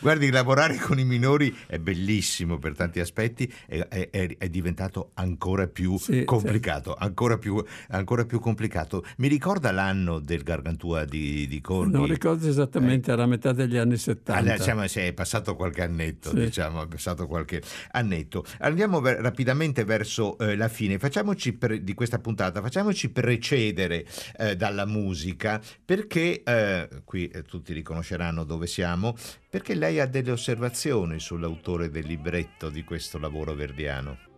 guardi, 0.00 0.30
lavorare 0.30 0.76
con 0.78 0.98
i 0.98 1.04
minori 1.04 1.54
è 1.66 1.78
bellissimo 1.78 2.58
per 2.58 2.74
tanti 2.74 3.00
aspetti, 3.00 3.52
è, 3.66 3.86
è, 3.88 4.36
è 4.38 4.48
diventato 4.48 5.10
ancora 5.14 5.66
più 5.66 5.98
sì, 5.98 6.24
complicato, 6.24 6.96
sì. 6.98 7.04
Ancora, 7.04 7.38
più, 7.38 7.62
ancora, 7.88 8.24
più, 8.24 8.40
complicato. 8.40 9.04
Mi 9.18 9.28
ricorda 9.28 9.70
l'anno 9.72 10.18
del 10.18 10.42
Gargantua 10.42 11.04
di, 11.04 11.46
di 11.46 11.60
Corghi? 11.60 11.92
Non 11.92 12.06
ricordo 12.06 12.48
esattamente, 12.48 13.10
eh. 13.10 13.14
era 13.14 13.26
metà 13.26 13.52
degli 13.52 13.76
anni 13.76 13.96
70. 13.96 14.52
Ah, 14.52 14.56
diciamo, 14.56 14.86
sì, 14.86 15.00
è 15.00 15.12
passato 15.12 15.54
qualche 15.56 15.82
annetto, 15.82 16.30
sì. 16.30 16.36
diciamo, 16.36 16.82
è 16.82 16.86
passato 16.86 17.26
qualche 17.26 17.62
annetto. 17.92 18.44
Andiamo 18.60 19.00
ver- 19.00 19.20
rapidamente 19.20 19.84
verso 19.84 20.38
eh, 20.38 20.56
la 20.56 20.68
fine, 20.68 20.98
facciamoci 20.98 21.52
di 21.82 21.94
questa 21.94 22.18
puntata, 22.18 22.62
facciamoci 22.62 23.10
precedere 23.10 24.06
eh, 24.38 24.56
dalla 24.56 24.86
musica 24.86 25.60
perché, 25.84 26.42
eh, 26.42 26.88
qui 27.04 27.28
eh, 27.28 27.42
tutti 27.42 27.72
riconosceranno 27.72 28.44
dove 28.44 28.66
siamo, 28.66 29.14
perché 29.50 29.74
lei 29.74 30.00
ha 30.00 30.06
delle 30.06 30.30
osservazioni 30.30 31.18
sull'autore 31.18 31.90
del 31.90 32.06
libretto 32.06 32.70
di 32.70 32.84
questo 32.84 33.18
lavoro 33.18 33.54
verdiano. 33.54 34.31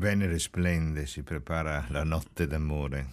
Venere 0.00 0.38
splende, 0.38 1.04
si 1.04 1.22
prepara 1.22 1.84
la 1.90 2.04
notte 2.04 2.46
d'amore 2.46 3.06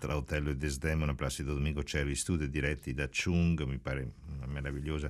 tra 0.00 0.16
Otello 0.16 0.50
e 0.50 0.56
Desdemona, 0.56 1.14
Placido 1.14 1.54
Domingo 1.54 1.84
Cervi, 1.84 2.16
studi 2.16 2.50
diretti 2.50 2.92
da 2.92 3.08
Chung, 3.08 3.62
mi 3.62 3.78
pare 3.78 4.14
una 4.36 4.46
meravigliosa 4.46 5.08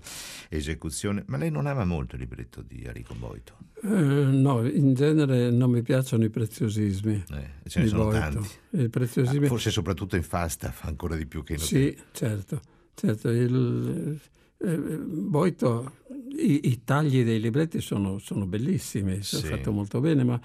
esecuzione. 0.51 1.25
Ma 1.29 1.39
lei 1.39 1.51
non 1.51 1.65
ama 1.65 1.87
molto 1.87 2.17
il 2.17 2.21
libretto 2.21 2.61
di 2.61 2.83
Enrico 2.85 3.15
Boito? 3.15 3.57
Eh, 3.83 3.89
no, 3.89 4.69
in 4.69 4.93
genere 4.93 5.51
non 5.51 5.71
mi 5.71 5.81
piacciono 5.81 6.25
i 6.25 6.29
preziosismi. 6.29 7.25
Eh, 7.31 7.69
ce 7.71 7.81
ne 7.81 7.87
sono 7.87 8.05
Boito. 8.05 8.19
tanti. 8.19 9.25
Ah, 9.25 9.47
forse 9.47 9.71
soprattutto 9.71 10.15
in 10.15 10.23
Falstaff, 10.23 10.85
ancora 10.85 11.17
di 11.17 11.25
più 11.25 11.43
che 11.43 11.55
in 11.55 11.59
Sì, 11.61 11.97
certo. 12.13 12.61
certo. 12.93 13.31
Il, 13.31 14.21
eh, 14.59 14.77
Boito, 14.77 15.95
i, 16.39 16.69
i 16.69 16.85
tagli 16.85 17.25
dei 17.25 17.41
libretti 17.41 17.81
sono, 17.81 18.19
sono 18.19 18.45
bellissimi, 18.45 19.23
Sì. 19.23 19.37
è 19.37 19.41
fatto 19.41 19.73
molto 19.73 20.01
bene, 20.01 20.23
ma 20.23 20.39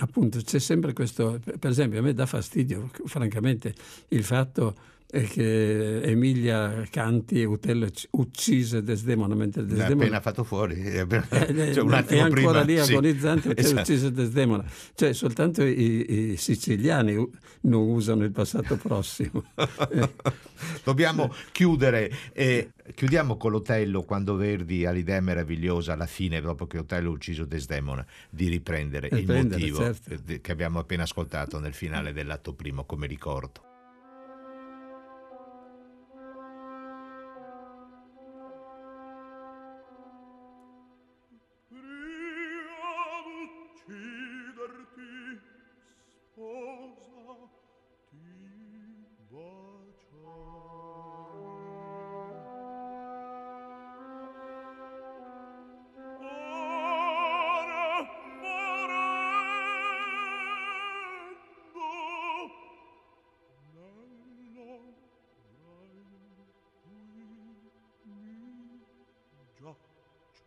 appunto 0.00 0.40
c'è 0.40 0.58
sempre 0.58 0.92
questo, 0.92 1.40
per 1.58 1.70
esempio 1.70 2.00
a 2.00 2.02
me 2.02 2.12
dà 2.12 2.26
fastidio, 2.26 2.90
francamente, 3.04 3.74
il 4.08 4.24
fatto 4.24 4.74
è 5.10 5.24
che 5.24 6.02
Emilia 6.02 6.86
canti 6.88 7.42
Utello 7.42 7.88
uccise 8.12 8.82
Desdemona 8.82 9.34
mentre 9.34 9.62
L'ha 9.62 9.66
Desdemona 9.68 10.02
appena 10.04 10.20
fatto 10.20 10.44
fuori, 10.44 10.80
è 10.80 10.98
appena- 11.00 11.28
eh, 11.46 11.72
cioè, 11.74 11.82
un 11.82 11.90
è 11.90 12.18
ancora 12.18 12.28
prima, 12.28 12.62
lì 12.62 12.84
sì. 12.84 12.92
agonizzante 12.92 13.48
perché 13.48 13.62
Esatto. 13.62 13.80
uccise 13.80 14.12
Desdemona. 14.12 14.64
Cioè, 14.94 15.12
soltanto 15.12 15.64
i, 15.64 16.30
i 16.32 16.36
siciliani 16.36 17.28
non 17.62 17.88
usano 17.88 18.24
il 18.24 18.30
passato 18.30 18.76
prossimo. 18.76 19.44
Eh, 19.56 20.08
Dobbiamo 20.84 21.34
chiudere. 21.52 22.10
eh, 22.32 22.70
chiudiamo 22.94 23.36
con 23.36 23.50
l'Otello 23.50 24.02
quando 24.02 24.36
Verdi 24.36 24.86
ha 24.86 24.92
l'idea 24.92 25.20
meravigliosa 25.20 25.92
alla 25.94 26.06
fine, 26.06 26.40
dopo 26.40 26.66
che 26.66 26.78
Otello 26.78 27.10
ha 27.10 27.12
ucciso 27.12 27.44
Desdemona, 27.44 28.06
di 28.28 28.48
riprendere 28.48 29.08
il 29.08 29.18
Riprendere, 29.18 29.60
motivo 29.60 29.78
certo. 29.78 30.32
eh, 30.32 30.40
che 30.40 30.52
abbiamo 30.52 30.78
appena 30.78 31.02
ascoltato 31.02 31.58
nel 31.58 31.74
finale 31.74 32.12
dell'atto 32.12 32.54
primo 32.54 32.84
come 32.84 33.06
ricordo. 33.06 33.69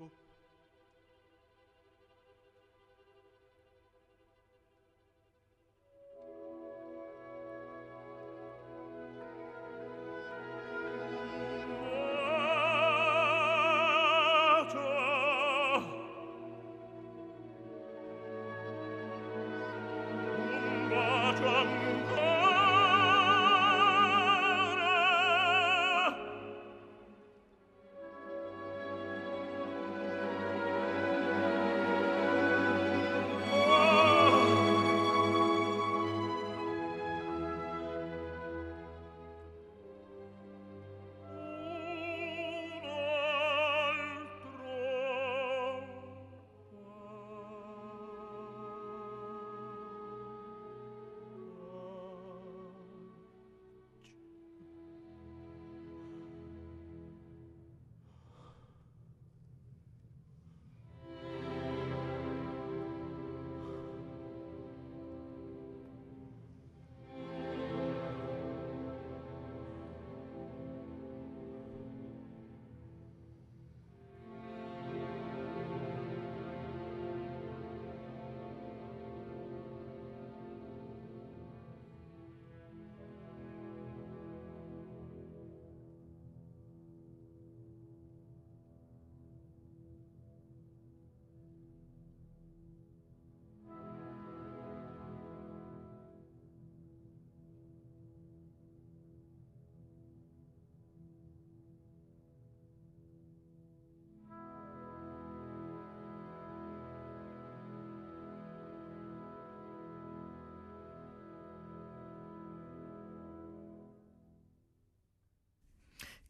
Oh. 0.01 0.32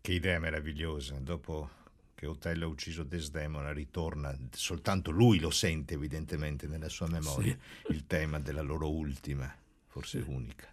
Che 0.06 0.12
idea 0.12 0.38
meravigliosa, 0.38 1.16
dopo 1.18 1.70
che 2.14 2.26
Otello 2.26 2.66
ha 2.66 2.68
ucciso 2.68 3.04
Desdemona 3.04 3.72
ritorna, 3.72 4.38
soltanto 4.52 5.12
lui 5.12 5.40
lo 5.40 5.50
sente 5.50 5.94
evidentemente 5.94 6.68
nella 6.68 6.90
sua 6.90 7.08
memoria, 7.08 7.58
sì. 7.86 7.94
il 7.94 8.06
tema 8.06 8.38
della 8.42 8.62
loro 8.62 8.92
ultima, 8.92 9.50
forse 9.94 10.24
unica, 10.26 10.68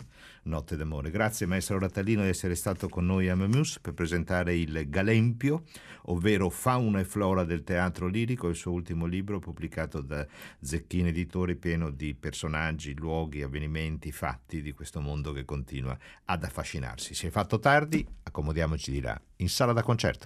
notte 0.45 0.77
d'amore. 0.77 1.11
Grazie 1.11 1.45
maestro 1.45 1.79
Ratalino 1.79 2.23
di 2.23 2.31
essere 2.31 2.55
stato 2.55 2.89
con 2.89 3.05
noi 3.05 3.29
a 3.29 3.37
Memus 3.37 3.79
per 3.79 3.93
presentare 3.93 4.57
il 4.57 4.89
Galempio, 4.89 5.65
ovvero 6.05 6.49
Fauna 6.49 7.01
e 7.01 7.05
Flora 7.05 7.45
del 7.45 7.63
teatro 7.63 8.07
lirico, 8.07 8.49
il 8.49 8.57
suo 8.57 8.73
ultimo 8.73 9.05
libro 9.05 9.39
pubblicato 9.39 10.01
da 10.01 10.27
Zecchini 10.59 11.11
Editori, 11.11 11.57
pieno 11.57 11.91
di 11.91 12.15
personaggi, 12.15 12.97
luoghi, 12.97 13.43
avvenimenti, 13.43 14.11
fatti 14.11 14.63
di 14.63 14.73
questo 14.73 15.03
mondo 15.03 15.33
che 15.33 15.45
continua 15.45 15.99
ad 16.25 16.43
affascinarsi. 16.43 17.13
Si 17.13 17.27
è 17.27 17.31
fatto 17.31 17.59
tardi, 17.59 18.07
accomodiamoci 18.23 18.91
di 18.91 19.03
là, 19.03 19.21
in 19.37 19.51
sala 19.51 19.75
da 19.75 19.83
concerto. 19.83 20.19